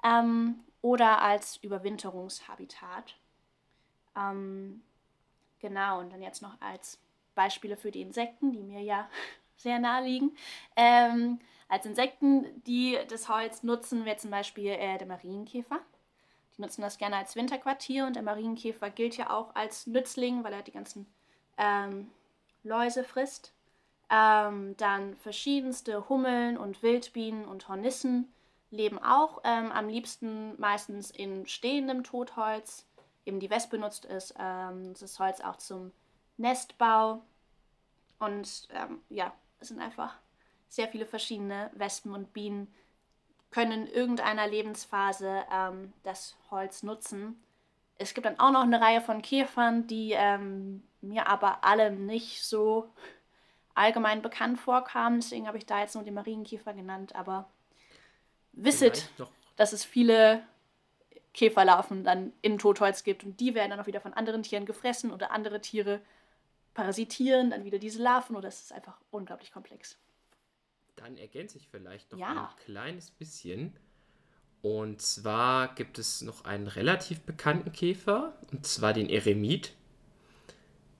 [0.04, 3.14] Ähm, oder als Überwinterungshabitat.
[4.16, 4.82] Ähm,
[5.60, 6.98] genau, und dann jetzt noch als
[7.34, 9.08] Beispiele für die Insekten, die mir ja
[9.56, 10.36] sehr nahe liegen.
[10.76, 15.80] Ähm, als Insekten, die das Holz nutzen, wäre zum Beispiel äh, der Marienkäfer.
[16.56, 20.52] Die nutzen das gerne als Winterquartier und der Marienkäfer gilt ja auch als Nützling, weil
[20.52, 21.06] er die ganzen
[21.58, 22.10] ähm,
[22.64, 23.52] Läuse frisst.
[24.10, 28.32] Ähm, dann verschiedenste Hummeln und Wildbienen und Hornissen
[28.70, 32.86] leben auch ähm, am liebsten meistens in stehendem Totholz.
[33.28, 35.92] Eben die Wespe benutzt ist ähm, das Holz auch zum
[36.38, 37.20] Nestbau.
[38.18, 40.16] Und ähm, ja, es sind einfach
[40.70, 42.72] sehr viele verschiedene Wespen und Bienen,
[43.50, 47.38] können in irgendeiner Lebensphase ähm, das Holz nutzen.
[47.98, 52.42] Es gibt dann auch noch eine Reihe von Käfern, die ähm, mir aber alle nicht
[52.42, 52.88] so
[53.74, 55.20] allgemein bekannt vorkamen.
[55.20, 57.14] Deswegen habe ich da jetzt nur den Marienkäfer genannt.
[57.14, 57.50] Aber
[58.52, 59.10] wisset,
[59.56, 60.42] dass es viele
[61.34, 65.12] Käferlarven dann in Totholz gibt und die werden dann auch wieder von anderen Tieren gefressen
[65.12, 66.00] oder andere Tiere
[66.74, 69.98] parasitieren dann wieder diese Larven oder es ist einfach unglaublich komplex
[70.98, 72.50] dann ergänze ich vielleicht noch ja.
[72.50, 73.72] ein kleines bisschen.
[74.60, 79.74] Und zwar gibt es noch einen relativ bekannten Käfer, und zwar den Eremit,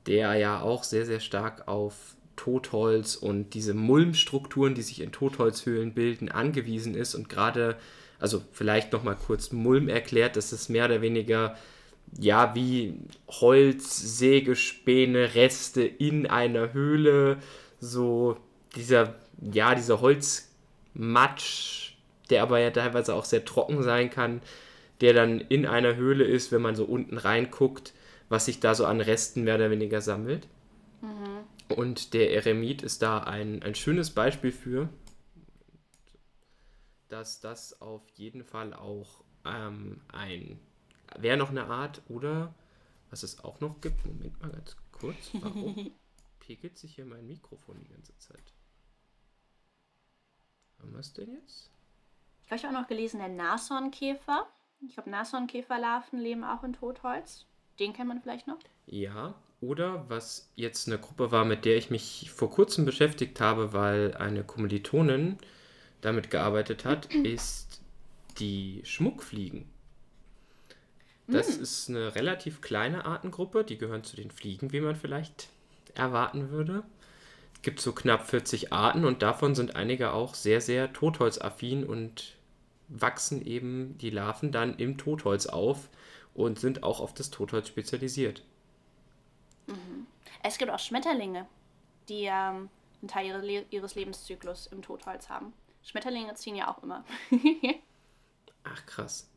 [0.07, 5.93] der ja auch sehr, sehr stark auf Totholz und diese Mulmstrukturen, die sich in Totholzhöhlen
[5.93, 7.77] bilden, angewiesen ist und gerade,
[8.19, 11.57] also vielleicht nochmal kurz Mulm erklärt, das ist mehr oder weniger
[12.19, 17.39] ja wie Holz, Sägespäne, Reste in einer Höhle,
[17.81, 18.37] so
[18.77, 21.93] dieser ja dieser Holzmatsch,
[22.31, 24.41] der aber ja teilweise auch sehr trocken sein kann,
[25.01, 27.93] der dann in einer Höhle ist, wenn man so unten reinguckt,
[28.29, 30.49] was sich da so an Resten mehr oder weniger sammelt.
[31.01, 31.75] Mhm.
[31.75, 34.89] Und der Eremit ist da ein, ein schönes Beispiel für,
[37.09, 40.59] dass das auf jeden Fall auch ähm, ein,
[41.18, 42.55] wäre noch eine Art, oder
[43.11, 45.92] was es auch noch gibt, Moment mal ganz kurz, warum
[46.40, 48.53] pegelt sich hier mein Mikrofon die ganze Zeit?
[50.79, 51.71] Haben wir es denn jetzt?
[52.47, 54.47] Ich habe auch noch gelesen, der Nashornkäfer.
[54.87, 57.47] Ich glaube, Nashornkäferlarven leben auch in Totholz.
[57.79, 58.59] Den kennt man vielleicht noch?
[58.87, 63.73] Ja, oder was jetzt eine Gruppe war, mit der ich mich vor kurzem beschäftigt habe,
[63.73, 65.38] weil eine Kommilitonin
[66.01, 67.83] damit gearbeitet hat, ist
[68.39, 69.67] die Schmuckfliegen.
[71.27, 71.63] Das mm.
[71.63, 75.49] ist eine relativ kleine Artengruppe, die gehören zu den Fliegen, wie man vielleicht
[75.95, 76.85] erwarten würde.
[77.55, 82.37] Es gibt so knapp 40 Arten und davon sind einige auch sehr, sehr totholzaffin und
[82.89, 85.89] wachsen eben die Larven dann im Totholz auf
[86.35, 88.45] und sind auch auf das Totholz spezialisiert.
[89.67, 90.07] Mhm.
[90.43, 91.47] Es gibt auch Schmetterlinge,
[92.09, 92.71] die ähm,
[93.03, 95.53] einen Teil ihres Lebenszyklus im Totholz haben.
[95.88, 97.05] Schmetterlinge ziehen ja auch immer.
[98.64, 99.31] Ach krass.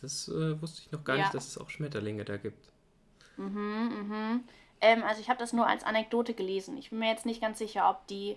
[0.00, 1.22] Das äh, wusste ich noch gar ja.
[1.22, 2.70] nicht, dass es auch Schmetterlinge da gibt.
[3.36, 4.44] Mhm, mhm.
[4.80, 6.76] Ähm, also ich habe das nur als Anekdote gelesen.
[6.76, 8.36] Ich bin mir jetzt nicht ganz sicher, ob die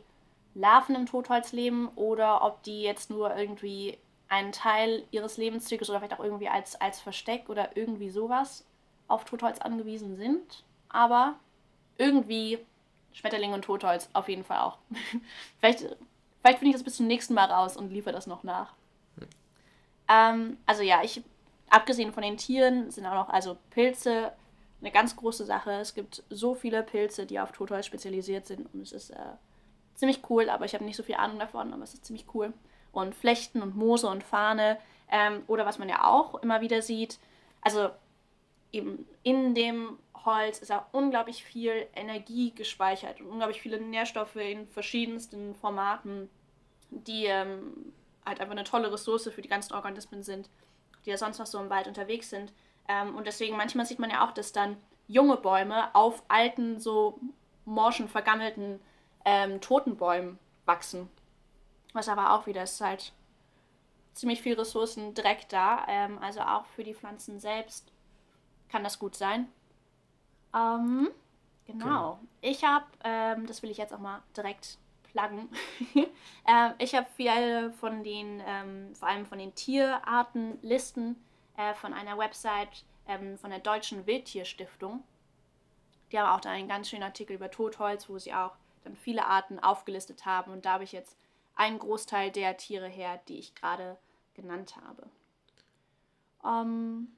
[0.55, 3.97] Larven im Totholz leben oder ob die jetzt nur irgendwie
[4.29, 8.65] einen Teil ihres Lebenszyklus oder vielleicht auch irgendwie als, als Versteck oder irgendwie sowas
[9.08, 11.36] auf Totholz angewiesen sind aber
[11.97, 12.60] irgendwie
[13.13, 14.77] Schmetterling und Totholz auf jeden Fall auch.
[15.60, 15.95] vielleicht
[16.41, 18.73] vielleicht finde ich das bis zum nächsten Mal raus und liefere das noch nach.
[19.17, 19.28] Hm.
[20.08, 21.21] Ähm, also ja, ich,
[21.69, 24.32] abgesehen von den Tieren, sind auch noch also Pilze
[24.82, 25.71] eine ganz große Sache.
[25.71, 29.36] Es gibt so viele Pilze, die auf Totholz spezialisiert sind und es ist äh,
[29.95, 32.54] ziemlich cool, aber ich habe nicht so viel Ahnung davon, aber es ist ziemlich cool.
[32.91, 34.78] Und Flechten und Moose und Fahne
[35.12, 37.19] ähm, oder was man ja auch immer wieder sieht,
[37.62, 37.89] also
[38.71, 44.67] eben in dem Holz ist auch unglaublich viel Energie gespeichert und unglaublich viele Nährstoffe in
[44.67, 46.29] verschiedensten Formaten,
[46.89, 47.93] die ähm,
[48.25, 50.49] halt einfach eine tolle Ressource für die ganzen Organismen sind,
[51.05, 52.53] die ja sonst noch so im Wald unterwegs sind.
[52.88, 54.77] Ähm, und deswegen manchmal sieht man ja auch, dass dann
[55.08, 57.19] junge Bäume auf alten, so
[57.65, 58.79] morschen, vergammelten
[59.25, 61.10] ähm, toten Bäumen wachsen.
[61.93, 63.13] Was aber auch wieder ist halt
[64.13, 67.91] ziemlich viel Ressourcen direkt da, ähm, also auch für die Pflanzen selbst
[68.69, 69.47] kann das gut sein.
[70.54, 71.10] Ähm,
[71.66, 71.86] genau.
[71.86, 72.20] genau.
[72.42, 75.50] Ich habe, ähm, das will ich jetzt auch mal direkt pluggen.
[75.96, 81.16] äh, ich habe viele von den, ähm, vor allem von den Tierartenlisten
[81.58, 85.04] äh, von einer Website ähm, von der Deutschen Wildtierstiftung.
[86.12, 89.26] Die haben auch da einen ganz schönen Artikel über Totholz, wo sie auch dann viele
[89.26, 90.52] Arten aufgelistet haben.
[90.52, 91.18] Und da habe ich jetzt
[91.56, 93.98] einen Großteil der Tiere her, die ich gerade
[94.34, 95.08] genannt habe.
[96.44, 97.10] Ähm,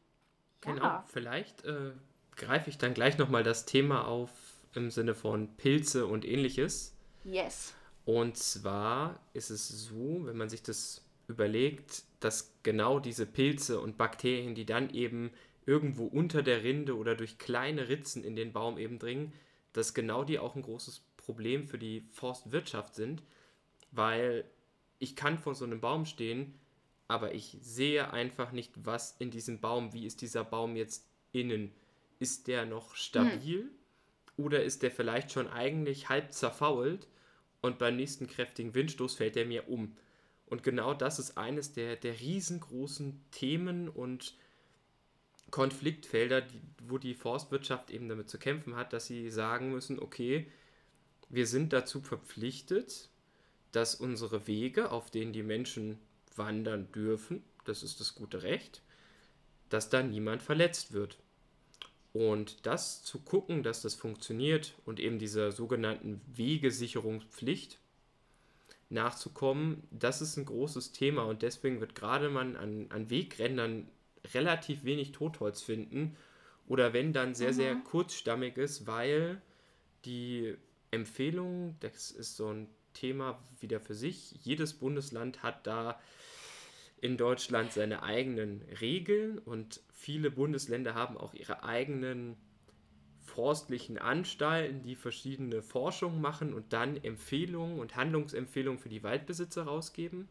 [0.62, 1.04] genau, ja.
[1.08, 1.92] vielleicht äh,
[2.36, 4.30] greife ich dann gleich nochmal das Thema auf
[4.74, 6.96] im Sinne von Pilze und ähnliches.
[7.24, 7.74] Yes.
[8.06, 13.98] Und zwar ist es so, wenn man sich das überlegt, dass genau diese Pilze und
[13.98, 15.32] Bakterien, die dann eben
[15.66, 19.34] irgendwo unter der Rinde oder durch kleine Ritzen in den Baum eben dringen,
[19.74, 23.22] dass genau die auch ein großes Problem für die Forstwirtschaft sind,
[23.92, 24.44] weil
[25.00, 26.54] ich kann vor so einem Baum stehen,
[27.08, 31.72] aber ich sehe einfach nicht, was in diesem Baum, wie ist dieser Baum jetzt innen
[32.22, 33.70] ist der noch stabil hm.
[34.38, 37.08] oder ist der vielleicht schon eigentlich halb zerfault
[37.62, 39.96] und beim nächsten kräftigen Windstoß fällt er mir um.
[40.46, 44.36] Und genau das ist eines der, der riesengroßen Themen und
[45.50, 50.48] Konfliktfelder, die, wo die Forstwirtschaft eben damit zu kämpfen hat, dass sie sagen müssen, okay,
[51.30, 53.10] wir sind dazu verpflichtet,
[53.72, 56.00] dass unsere Wege, auf denen die Menschen
[56.36, 58.82] wandern dürfen, das ist das gute Recht,
[59.70, 61.18] dass da niemand verletzt wird.
[62.14, 67.80] Und das zu gucken, dass das funktioniert und eben dieser sogenannten Wegesicherungspflicht
[68.90, 73.88] nachzukommen, das ist ein großes Thema und deswegen wird gerade man an, an Wegrändern
[74.34, 76.18] relativ wenig Totholz finden
[76.68, 77.56] oder wenn dann sehr, mhm.
[77.56, 79.42] sehr kurzstammiges, weil
[80.06, 80.56] die
[80.92, 86.00] Empfehlung, das ist so ein Thema wieder für sich, jedes Bundesland hat da
[87.00, 92.36] in Deutschland seine eigenen Regeln und viele Bundesländer haben auch ihre eigenen
[93.20, 100.28] forstlichen Anstalten, die verschiedene Forschungen machen und dann Empfehlungen und Handlungsempfehlungen für die Waldbesitzer rausgeben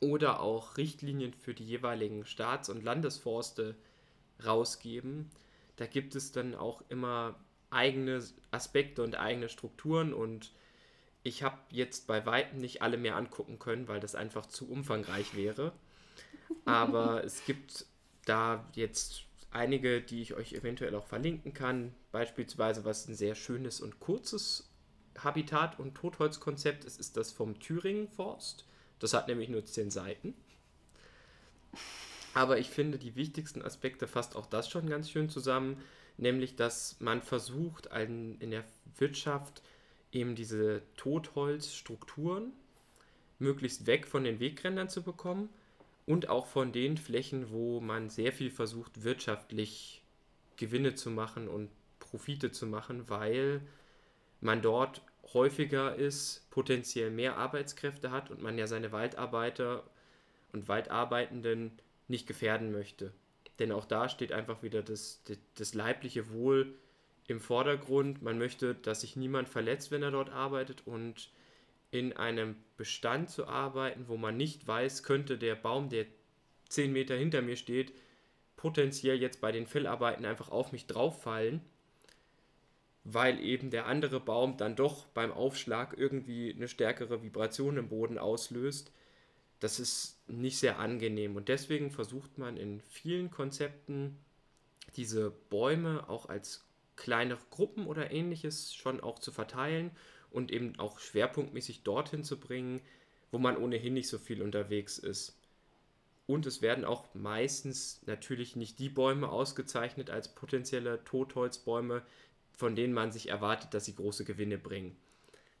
[0.00, 3.76] oder auch Richtlinien für die jeweiligen Staats- und Landesforste
[4.44, 5.30] rausgeben.
[5.76, 7.36] Da gibt es dann auch immer
[7.70, 10.52] eigene Aspekte und eigene Strukturen und
[11.22, 15.36] ich habe jetzt bei weitem nicht alle mehr angucken können, weil das einfach zu umfangreich
[15.36, 15.72] wäre.
[16.64, 17.86] Aber es gibt
[18.30, 21.92] da jetzt einige, die ich euch eventuell auch verlinken kann.
[22.12, 24.70] Beispielsweise, was ein sehr schönes und kurzes
[25.18, 28.64] Habitat- und Totholzkonzept ist, ist das vom Thüringen Forst.
[29.00, 30.34] Das hat nämlich nur zehn Seiten.
[32.32, 35.82] Aber ich finde, die wichtigsten Aspekte fasst auch das schon ganz schön zusammen,
[36.16, 38.64] nämlich dass man versucht, in der
[38.98, 39.62] Wirtschaft
[40.12, 42.52] eben diese Totholzstrukturen
[43.40, 45.48] möglichst weg von den Wegrändern zu bekommen
[46.10, 50.02] und auch von den Flächen, wo man sehr viel versucht, wirtschaftlich
[50.56, 51.70] Gewinne zu machen und
[52.00, 53.60] Profite zu machen, weil
[54.40, 55.02] man dort
[55.34, 59.84] häufiger ist, potenziell mehr Arbeitskräfte hat und man ja seine Waldarbeiter
[60.52, 63.12] und Waldarbeitenden nicht gefährden möchte.
[63.60, 65.22] Denn auch da steht einfach wieder das,
[65.54, 66.74] das leibliche Wohl
[67.28, 68.20] im Vordergrund.
[68.20, 71.30] Man möchte, dass sich niemand verletzt, wenn er dort arbeitet und
[71.90, 76.06] in einem Bestand zu arbeiten, wo man nicht weiß, könnte der Baum, der
[76.68, 77.92] 10 Meter hinter mir steht,
[78.56, 81.60] potenziell jetzt bei den Fellarbeiten einfach auf mich drauffallen,
[83.04, 88.18] weil eben der andere Baum dann doch beim Aufschlag irgendwie eine stärkere Vibration im Boden
[88.18, 88.92] auslöst.
[89.58, 94.16] Das ist nicht sehr angenehm und deswegen versucht man in vielen Konzepten
[94.96, 99.90] diese Bäume auch als kleinere Gruppen oder ähnliches schon auch zu verteilen
[100.30, 102.80] und eben auch schwerpunktmäßig dorthin zu bringen,
[103.30, 105.36] wo man ohnehin nicht so viel unterwegs ist.
[106.26, 112.02] Und es werden auch meistens natürlich nicht die Bäume ausgezeichnet als potenzielle Totholzbäume,
[112.52, 114.96] von denen man sich erwartet, dass sie große Gewinne bringen.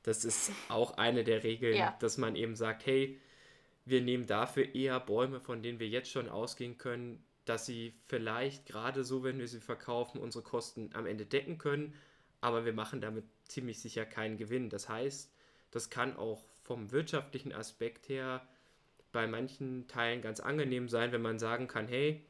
[0.02, 1.96] Das ist auch eine der Regeln, ja.
[2.00, 3.18] dass man eben sagt, hey,
[3.84, 8.66] wir nehmen dafür eher Bäume, von denen wir jetzt schon ausgehen können, dass sie vielleicht
[8.66, 11.94] gerade so, wenn wir sie verkaufen, unsere Kosten am Ende decken können,
[12.40, 14.70] aber wir machen damit ziemlich sicher keinen Gewinn.
[14.70, 15.30] Das heißt,
[15.70, 18.46] das kann auch vom wirtschaftlichen Aspekt her
[19.12, 22.24] bei manchen Teilen ganz angenehm sein, wenn man sagen kann, hey,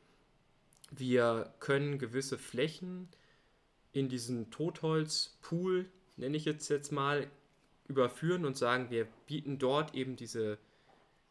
[0.91, 3.09] wir können gewisse Flächen
[3.93, 7.31] in diesen Totholzpool, nenne ich jetzt jetzt mal,
[7.87, 10.59] überführen und sagen, wir bieten dort eben diese,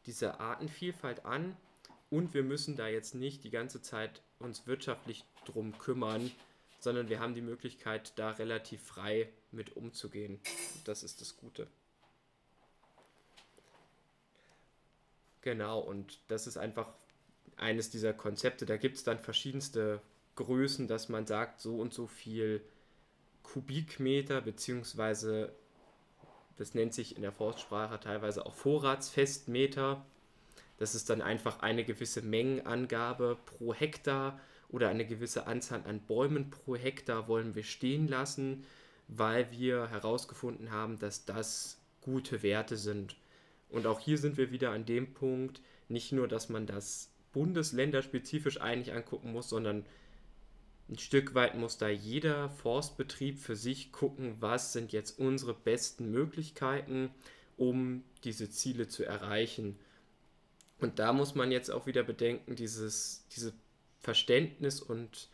[0.05, 1.55] diese Artenvielfalt an
[2.09, 6.31] und wir müssen da jetzt nicht die ganze Zeit uns wirtschaftlich drum kümmern,
[6.79, 10.39] sondern wir haben die Möglichkeit, da relativ frei mit umzugehen.
[10.85, 11.67] Das ist das Gute.
[15.41, 16.89] Genau, und das ist einfach
[17.55, 18.65] eines dieser Konzepte.
[18.65, 20.01] Da gibt es dann verschiedenste
[20.35, 22.61] Größen, dass man sagt, so und so viel
[23.43, 25.53] Kubikmeter, beziehungsweise
[26.57, 30.05] das nennt sich in der Forstsprache teilweise auch Vorratsfestmeter
[30.79, 36.49] das ist dann einfach eine gewisse Mengenangabe pro Hektar oder eine gewisse Anzahl an Bäumen
[36.49, 38.65] pro Hektar wollen wir stehen lassen,
[39.07, 43.15] weil wir herausgefunden haben, dass das gute Werte sind.
[43.69, 48.61] Und auch hier sind wir wieder an dem Punkt, nicht nur, dass man das bundesländerspezifisch
[48.61, 49.85] eigentlich angucken muss, sondern
[50.89, 56.09] ein Stück weit muss da jeder Forstbetrieb für sich gucken, was sind jetzt unsere besten
[56.09, 57.11] Möglichkeiten,
[57.57, 59.77] um diese Ziele zu erreichen.
[60.79, 63.53] Und da muss man jetzt auch wieder bedenken, dieses, dieses
[63.99, 65.29] Verständnis und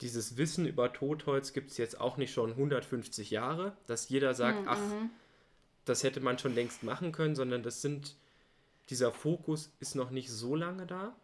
[0.00, 4.62] dieses Wissen über Totholz gibt es jetzt auch nicht schon 150 Jahre, dass jeder sagt,
[4.62, 4.68] mhm.
[4.68, 4.80] ach,
[5.84, 8.16] das hätte man schon längst machen können, sondern das sind,
[8.88, 11.14] dieser Fokus ist noch nicht so lange da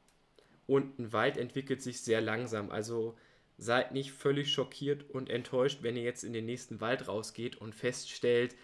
[0.67, 2.71] und ein Wald entwickelt sich sehr langsam.
[2.71, 3.17] Also
[3.59, 7.75] seid nicht völlig schockiert und enttäuscht, wenn ihr jetzt in den nächsten Wald rausgeht und
[7.75, 8.55] feststellt,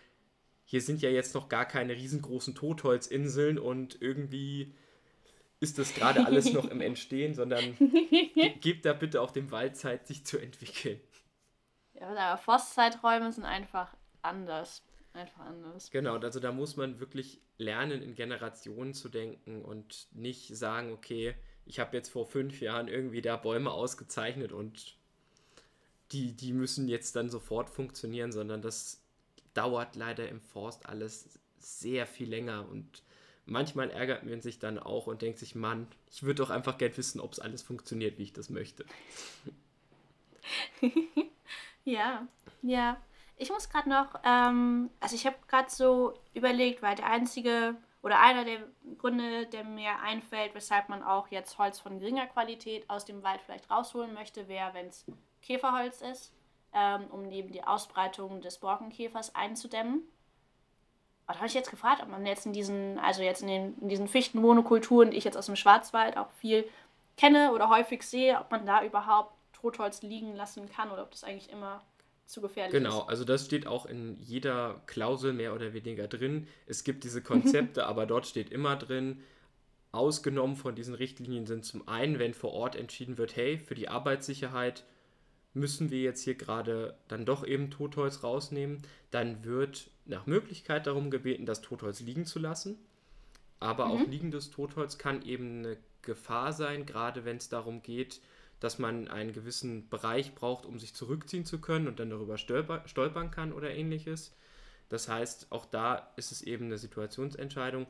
[0.65, 4.75] hier sind ja jetzt noch gar keine riesengroßen Totholzinseln und irgendwie
[5.63, 7.77] ist das gerade alles noch im Entstehen, sondern
[8.61, 11.01] gebt da bitte auch dem Wald Zeit, sich zu entwickeln.
[11.95, 14.83] Ja, aber Forstzeiträume sind einfach anders.
[15.15, 15.91] Einfach anders.
[15.91, 21.35] Genau, also da muss man wirklich lernen, in Generationen zu denken und nicht sagen, okay,
[21.65, 24.97] ich habe jetzt vor fünf Jahren irgendwie da Bäume ausgezeichnet und
[26.11, 29.05] die, die müssen jetzt dann sofort funktionieren, sondern das
[29.55, 33.03] dauert leider im Forst alles sehr viel länger und
[33.47, 36.97] manchmal ärgert man sich dann auch und denkt sich, Mann, ich würde doch einfach gern
[36.97, 38.85] wissen, ob es alles funktioniert, wie ich das möchte.
[41.85, 42.27] ja,
[42.63, 42.97] ja.
[43.37, 48.21] Ich muss gerade noch, ähm, also ich habe gerade so überlegt, weil der einzige oder
[48.21, 48.59] einer der
[48.99, 53.41] Gründe, der mir einfällt, weshalb man auch jetzt Holz von geringer Qualität aus dem Wald
[53.41, 55.07] vielleicht rausholen möchte, wäre, wenn es
[55.41, 56.33] Käferholz ist,
[56.73, 60.03] ähm, um eben die Ausbreitung des Borkenkäfers einzudämmen.
[61.27, 63.89] Da habe ich jetzt gefragt, ob man jetzt in diesen, also jetzt in, den, in
[63.89, 66.69] diesen Fichtenmonokulturen, die ich jetzt aus dem Schwarzwald auch viel
[67.17, 71.25] kenne oder häufig sehe, ob man da überhaupt Totholz liegen lassen kann oder ob das
[71.25, 71.83] eigentlich immer
[72.27, 72.95] zu gefährlich genau, ist.
[72.97, 76.49] Genau, also das steht auch in jeder Klausel mehr oder weniger drin.
[76.67, 79.23] Es gibt diese Konzepte, aber dort steht immer drin,
[79.93, 83.89] ausgenommen von diesen Richtlinien sind zum einen, wenn vor Ort entschieden wird, hey, für die
[83.89, 84.85] Arbeitssicherheit
[85.55, 91.11] müssen wir jetzt hier gerade dann doch eben Totholz rausnehmen, dann wird nach Möglichkeit darum
[91.11, 92.79] gebeten, das Totholz liegen zu lassen.
[93.61, 93.93] Aber mhm.
[93.93, 98.21] auch liegendes Totholz kann eben eine Gefahr sein, gerade wenn es darum geht,
[98.61, 102.83] dass man einen gewissen Bereich braucht, um sich zurückziehen zu können und dann darüber stolper,
[102.87, 104.35] stolpern kann oder ähnliches.
[104.89, 107.87] Das heißt, auch da ist es eben eine Situationsentscheidung.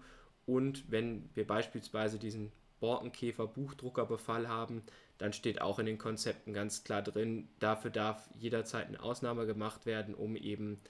[0.47, 4.83] Und wenn wir beispielsweise diesen Borkenkäfer-Buchdruckerbefall haben,
[5.19, 9.87] dann steht auch in den Konzepten ganz klar drin, dafür darf jederzeit eine Ausnahme gemacht
[9.87, 10.81] werden, um eben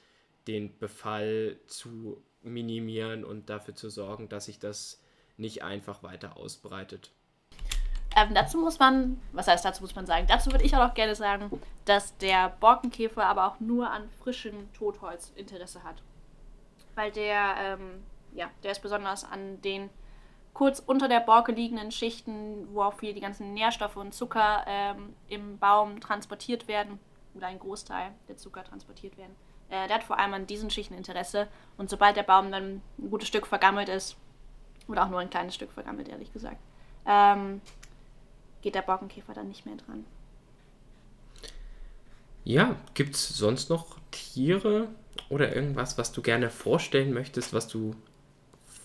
[0.46, 5.00] den Befall zu minimieren und dafür zu sorgen, dass sich das
[5.36, 7.12] nicht einfach weiter ausbreitet.
[8.14, 10.26] Ähm, dazu muss man, was heißt dazu muss man sagen?
[10.28, 11.50] Dazu würde ich auch noch gerne sagen,
[11.86, 16.02] dass der Borkenkäfer aber auch nur an frischem Totholz Interesse hat.
[16.94, 18.02] Weil der, ähm,
[18.34, 19.88] ja, der ist besonders an den
[20.52, 25.14] kurz unter der Borke liegenden Schichten, wo auch viel die ganzen Nährstoffe und Zucker ähm,
[25.28, 26.98] im Baum transportiert werden,
[27.34, 29.34] oder ein Großteil der Zucker transportiert werden.
[29.72, 31.48] Äh, der hat vor allem an diesen Schichten Interesse.
[31.78, 34.16] Und sobald der Baum dann ein gutes Stück vergammelt ist,
[34.86, 36.58] oder auch nur ein kleines Stück vergammelt, ehrlich gesagt,
[37.06, 37.62] ähm,
[38.60, 40.04] geht der Borkenkäfer dann nicht mehr dran.
[42.44, 44.88] Ja, gibt es sonst noch Tiere
[45.30, 47.94] oder irgendwas, was du gerne vorstellen möchtest, was du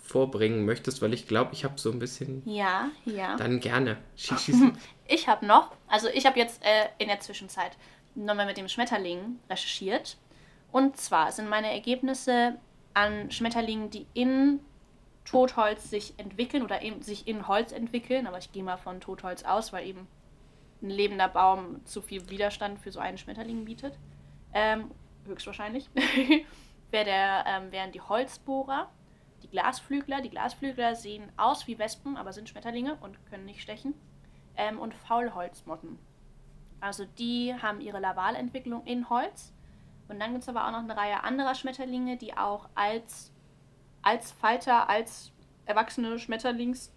[0.03, 1.01] vorbringen möchtest?
[1.01, 2.43] Weil ich glaube, ich habe so ein bisschen.
[2.45, 3.35] Ja, ja.
[3.35, 3.97] Dann gerne.
[4.15, 4.77] Schießen.
[5.07, 7.75] ich habe noch, also ich habe jetzt äh, in der Zwischenzeit
[8.15, 10.17] nochmal mit dem Schmetterling recherchiert.
[10.71, 12.57] Und zwar sind meine Ergebnisse
[12.93, 14.59] an Schmetterlingen, die in
[15.23, 19.43] Totholz sich entwickeln oder eben sich in Holz entwickeln, aber ich gehe mal von Totholz
[19.43, 20.07] aus, weil eben
[20.81, 23.97] ein lebender Baum zu viel Widerstand für so einen Schmetterling bietet.
[24.53, 24.91] Ähm,
[25.25, 25.89] höchstwahrscheinlich.
[26.91, 28.89] Wär der, ähm, wären die Holzbohrer,
[29.43, 30.21] die Glasflügler.
[30.21, 33.93] Die Glasflügler sehen aus wie Wespen, aber sind Schmetterlinge und können nicht stechen.
[34.55, 35.99] Ähm, und Faulholzmotten.
[36.79, 39.53] Also die haben ihre Lavalentwicklung in Holz.
[40.09, 43.31] Und dann gibt es aber auch noch eine Reihe anderer Schmetterlinge, die auch als
[44.07, 45.33] als Falter, als
[45.65, 46.93] erwachsene Schmetterlings,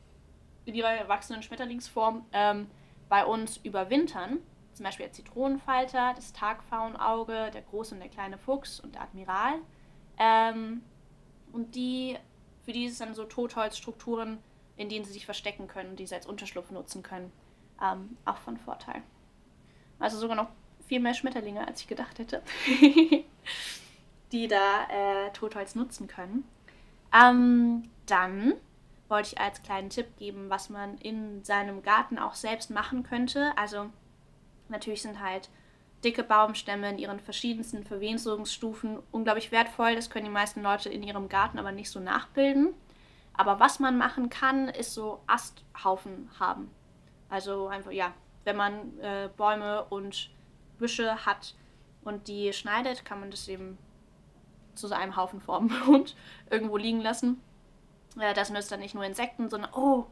[0.64, 2.68] in ihrer erwachsenen Schmetterlingsform ähm,
[3.08, 4.38] bei uns überwintern.
[4.74, 9.54] Zum Beispiel der Zitronenfalter, das Tagfaunauge, der große und der kleine Fuchs und der Admiral.
[10.18, 10.82] Ähm,
[11.52, 12.16] und die,
[12.62, 14.38] für die ist es dann so Totholzstrukturen,
[14.76, 17.32] in denen sie sich verstecken können, die sie als Unterschlupf nutzen können,
[17.82, 19.02] ähm, auch von Vorteil.
[19.98, 20.48] Also sogar noch
[20.90, 22.42] viel mehr Schmetterlinge, als ich gedacht hätte,
[24.32, 26.42] die da äh, Totholz nutzen können.
[27.14, 28.54] Ähm, dann
[29.06, 33.52] wollte ich als kleinen Tipp geben, was man in seinem Garten auch selbst machen könnte.
[33.56, 33.88] Also
[34.68, 35.48] natürlich sind halt
[36.02, 39.94] dicke Baumstämme in ihren verschiedensten Verwesungsstufen unglaublich wertvoll.
[39.94, 42.74] Das können die meisten Leute in ihrem Garten aber nicht so nachbilden.
[43.34, 46.68] Aber was man machen kann, ist so Asthaufen haben.
[47.28, 48.12] Also einfach, ja,
[48.42, 50.30] wenn man äh, Bäume und
[50.80, 51.54] Büsche hat
[52.02, 53.78] und die schneidet, kann man das eben
[54.74, 56.16] zu so einem Haufen formen und
[56.50, 57.40] irgendwo liegen lassen.
[58.18, 60.06] Äh, das nützt dann nicht nur Insekten, sondern, oh,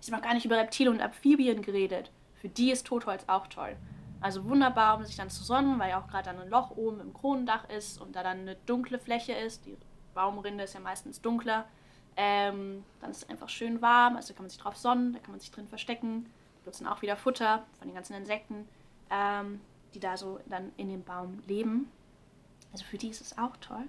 [0.00, 2.10] ich habe noch gar nicht über Reptilien und Amphibien geredet.
[2.40, 3.76] Für die ist Totholz auch toll.
[4.20, 7.12] Also wunderbar, um sich dann zu sonnen, weil ja auch gerade ein Loch oben im
[7.12, 9.66] Kronendach ist und da dann eine dunkle Fläche ist.
[9.66, 9.76] Die
[10.14, 11.66] Baumrinde ist ja meistens dunkler.
[12.16, 15.30] Ähm, dann ist es einfach schön warm, also kann man sich drauf sonnen, da kann
[15.30, 16.24] man sich drin verstecken.
[16.24, 18.68] Da gibt es dann auch wieder Futter von den ganzen Insekten,
[19.10, 19.60] ähm,
[19.94, 21.90] die da so dann in dem Baum leben.
[22.72, 23.88] Also für die ist es auch toll.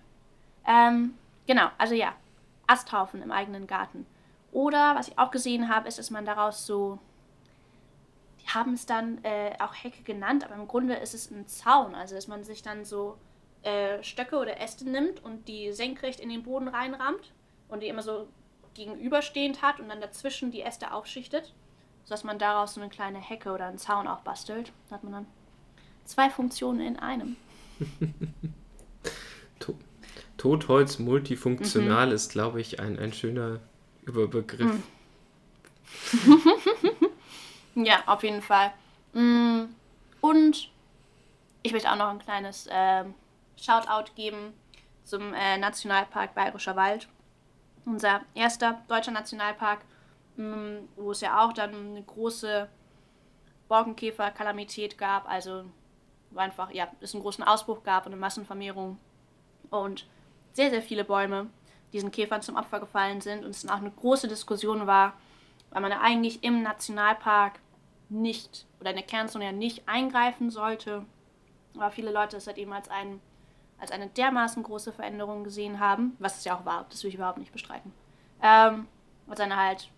[0.67, 1.15] Ähm,
[1.47, 2.13] genau, also ja,
[2.67, 4.05] Asthaufen im eigenen Garten.
[4.51, 6.99] Oder was ich auch gesehen habe, ist, dass man daraus so,
[8.41, 11.95] die haben es dann äh, auch Hecke genannt, aber im Grunde ist es ein Zaun.
[11.95, 13.17] Also dass man sich dann so
[13.63, 17.31] äh, Stöcke oder Äste nimmt und die senkrecht in den Boden reinrammt
[17.69, 18.27] und die immer so
[18.73, 21.53] gegenüberstehend hat und dann dazwischen die Äste aufschichtet,
[22.03, 24.71] sodass man daraus so eine kleine Hecke oder einen Zaun auch bastelt.
[24.89, 25.27] Da hat man dann
[26.05, 27.37] zwei Funktionen in einem.
[30.43, 32.13] Totholz multifunktional mhm.
[32.13, 33.61] ist, glaube ich, ein, ein schöner
[34.01, 34.73] Überbegriff.
[36.11, 36.41] Mhm.
[37.85, 38.73] ja, auf jeden Fall.
[39.13, 39.67] Mm,
[40.19, 40.69] und
[41.61, 43.05] ich möchte auch noch ein kleines äh,
[43.57, 44.51] Shoutout geben
[45.05, 47.07] zum äh, Nationalpark Bayerischer Wald.
[47.85, 49.79] unser erster deutscher Nationalpark,
[50.35, 52.67] mm, wo es ja auch dann eine große
[53.69, 55.63] Borkenkäfer-Kalamität gab, also
[56.37, 58.97] einfach, ja, es einen großen Ausbruch gab und eine Massenvermehrung
[59.69, 60.07] und
[60.53, 61.47] sehr, sehr viele Bäume
[61.93, 65.13] diesen Käfern zum Opfer gefallen sind und es dann auch eine große Diskussion war,
[65.69, 67.59] weil man ja eigentlich im Nationalpark
[68.09, 71.05] nicht oder in der Kernzone ja nicht eingreifen sollte.
[71.75, 73.19] Aber viele Leute es halt eben als, ein,
[73.79, 77.15] als eine dermaßen große Veränderung gesehen haben, was es ja auch war, das will ich
[77.15, 77.93] überhaupt nicht bestreiten.
[78.41, 78.87] Ähm,
[79.27, 79.89] als eine halt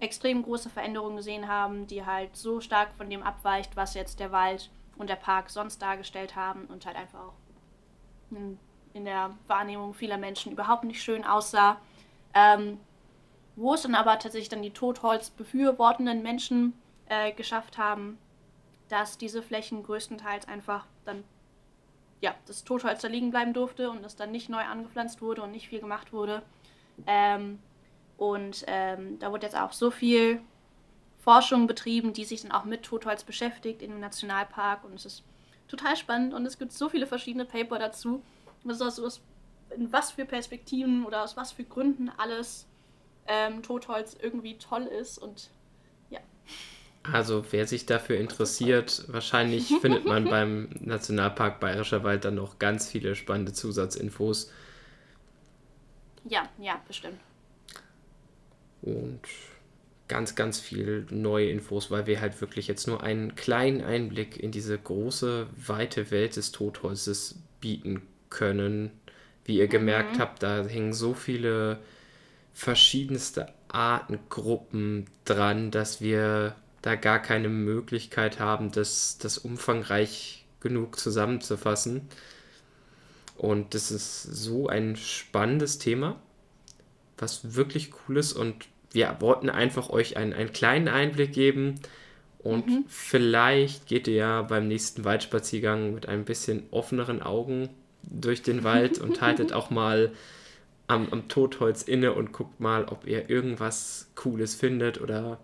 [0.00, 4.32] extrem große Veränderung gesehen haben, die halt so stark von dem abweicht, was jetzt der
[4.32, 7.34] Wald und der Park sonst dargestellt haben und halt einfach auch
[8.30, 8.58] in,
[8.94, 11.78] in der Wahrnehmung vieler Menschen überhaupt nicht schön aussah.
[12.34, 12.78] Ähm,
[13.56, 16.72] wo es dann aber tatsächlich dann die Totholz befürwortenden Menschen
[17.08, 18.18] äh, geschafft haben,
[18.88, 21.24] dass diese Flächen größtenteils einfach dann,
[22.20, 25.50] ja, das Totholz da liegen bleiben durfte und es dann nicht neu angepflanzt wurde und
[25.50, 26.42] nicht viel gemacht wurde.
[27.06, 27.58] Ähm,
[28.16, 30.40] und ähm, da wurde jetzt auch so viel
[31.22, 35.22] Forschung betrieben, die sich dann auch mit Totholz beschäftigt in dem Nationalpark und es ist
[35.68, 38.22] total spannend und es gibt so viele verschiedene Paper dazu.
[38.66, 39.20] Also aus,
[39.70, 42.66] in was für Perspektiven oder aus was für Gründen alles
[43.28, 45.50] ähm, Totholz irgendwie toll ist und
[46.10, 46.18] ja.
[47.04, 52.88] Also wer sich dafür interessiert, wahrscheinlich findet man beim Nationalpark Bayerischer Wald dann noch ganz
[52.88, 54.50] viele spannende Zusatzinfos.
[56.24, 57.18] Ja, ja, bestimmt.
[58.82, 59.20] Und
[60.12, 64.50] ganz, ganz viel neue Infos, weil wir halt wirklich jetzt nur einen kleinen Einblick in
[64.50, 68.90] diese große, weite Welt des Totholzes bieten können.
[69.46, 69.70] Wie ihr mhm.
[69.70, 71.78] gemerkt habt, da hängen so viele
[72.52, 82.02] verschiedenste Artengruppen dran, dass wir da gar keine Möglichkeit haben, das, das umfangreich genug zusammenzufassen.
[83.38, 86.20] Und das ist so ein spannendes Thema,
[87.16, 88.34] was wirklich cool ist.
[88.34, 91.80] Und wir wollten einfach euch einen, einen kleinen Einblick geben.
[92.38, 92.84] Und mhm.
[92.88, 97.68] vielleicht geht ihr ja beim nächsten Waldspaziergang mit ein bisschen offeneren Augen
[98.02, 100.12] durch den Wald und haltet auch mal
[100.88, 105.38] am, am Totholz inne und guckt mal, ob ihr irgendwas Cooles findet oder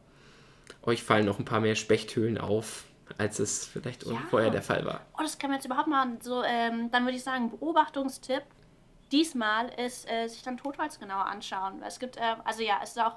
[0.82, 2.84] euch fallen noch ein paar mehr Spechthöhlen auf,
[3.16, 4.16] als es vielleicht ja.
[4.30, 5.02] vorher der Fall war.
[5.14, 8.42] Oh, das kann man jetzt überhaupt mal so, ähm, dann würde ich sagen, Beobachtungstipp.
[9.12, 11.82] Diesmal ist, äh, sich dann Totholz genauer anschauen.
[11.86, 13.16] Es gibt, äh, also ja, es ist auch,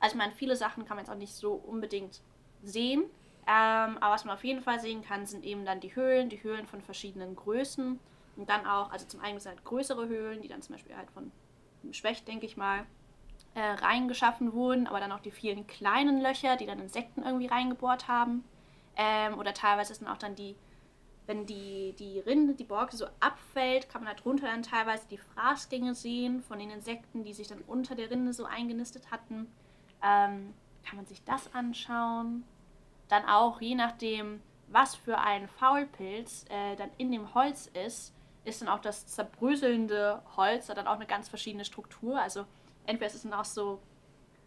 [0.00, 2.20] also ich meine, viele Sachen kann man jetzt auch nicht so unbedingt
[2.62, 3.04] sehen.
[3.46, 6.42] Ähm, aber was man auf jeden Fall sehen kann, sind eben dann die Höhlen, die
[6.42, 7.98] Höhlen von verschiedenen Größen.
[8.36, 11.10] Und dann auch, also zum einen sind halt größere Höhlen, die dann zum Beispiel halt
[11.10, 11.30] von
[11.92, 12.86] Schwächt, denke ich mal,
[13.54, 18.08] äh, reingeschaffen wurden, aber dann auch die vielen kleinen Löcher, die dann Insekten irgendwie reingebohrt
[18.08, 18.44] haben.
[18.96, 20.54] Ähm, oder teilweise ist dann auch dann die,
[21.26, 25.94] wenn die, die Rinde, die Borke so abfällt, kann man darunter dann teilweise die Fraßgänge
[25.94, 29.46] sehen von den Insekten, die sich dann unter der Rinde so eingenistet hatten.
[30.02, 32.44] Ähm, kann man sich das anschauen.
[33.08, 38.62] Dann auch, je nachdem, was für ein Faulpilz äh, dann in dem Holz ist, ist
[38.62, 42.20] dann auch das zerbröselnde Holz, hat dann auch eine ganz verschiedene Struktur.
[42.20, 42.46] Also
[42.86, 43.80] entweder ist es dann auch so,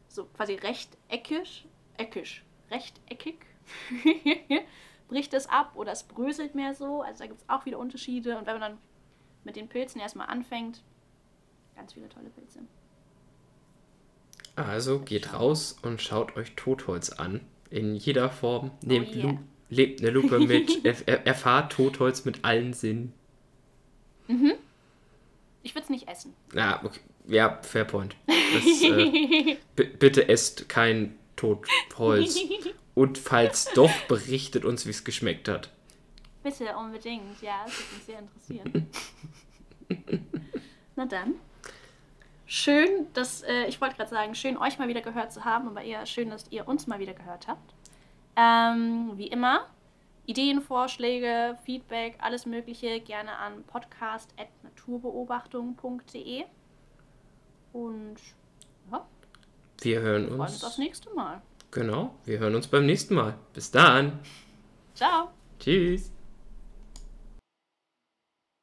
[0.07, 3.45] so quasi rechteckig, eckig, rechteckig,
[5.07, 7.01] bricht es ab oder es bröselt mehr so.
[7.01, 8.37] Also da gibt es auch wieder Unterschiede.
[8.37, 8.77] Und wenn man dann
[9.43, 10.83] mit den Pilzen erstmal anfängt,
[11.75, 12.59] ganz viele tolle Pilze.
[14.55, 17.41] Also geht raus und schaut euch Totholz an.
[17.69, 18.71] In jeder Form.
[18.83, 19.31] Nehmt oh yeah.
[19.31, 19.37] Lu
[19.69, 20.85] lebt eine Lupe mit.
[20.85, 23.13] er erfahrt Totholz mit allen Sinnen.
[24.27, 24.53] Mhm.
[25.63, 26.33] Ich würde es nicht essen.
[26.53, 26.99] Ja, okay.
[27.27, 28.15] ja, fair point.
[28.27, 29.57] Das, äh,
[29.99, 32.37] bitte esst kein Totholz.
[32.95, 35.71] Und falls doch, berichtet uns, wie es geschmeckt hat.
[36.43, 37.41] Bitte, unbedingt.
[37.41, 38.87] Ja, das würde mich sehr interessieren.
[40.95, 41.35] Na dann.
[42.55, 45.81] Schön, dass, äh, ich wollte gerade sagen, schön euch mal wieder gehört zu haben, aber
[45.81, 47.73] eher schön, dass ihr uns mal wieder gehört habt.
[48.35, 49.65] Ähm, wie immer,
[50.27, 56.43] Ideen, Vorschläge, Feedback, alles Mögliche gerne an podcast.naturbeobachtung.de.
[57.73, 58.17] Und
[58.91, 59.03] ja,
[59.81, 60.51] wir hören wir uns.
[60.51, 61.41] uns das nächste Mal.
[61.71, 63.33] Genau, wir hören uns beim nächsten Mal.
[63.55, 64.19] Bis dann.
[64.93, 65.31] Ciao.
[65.59, 66.11] Tschüss.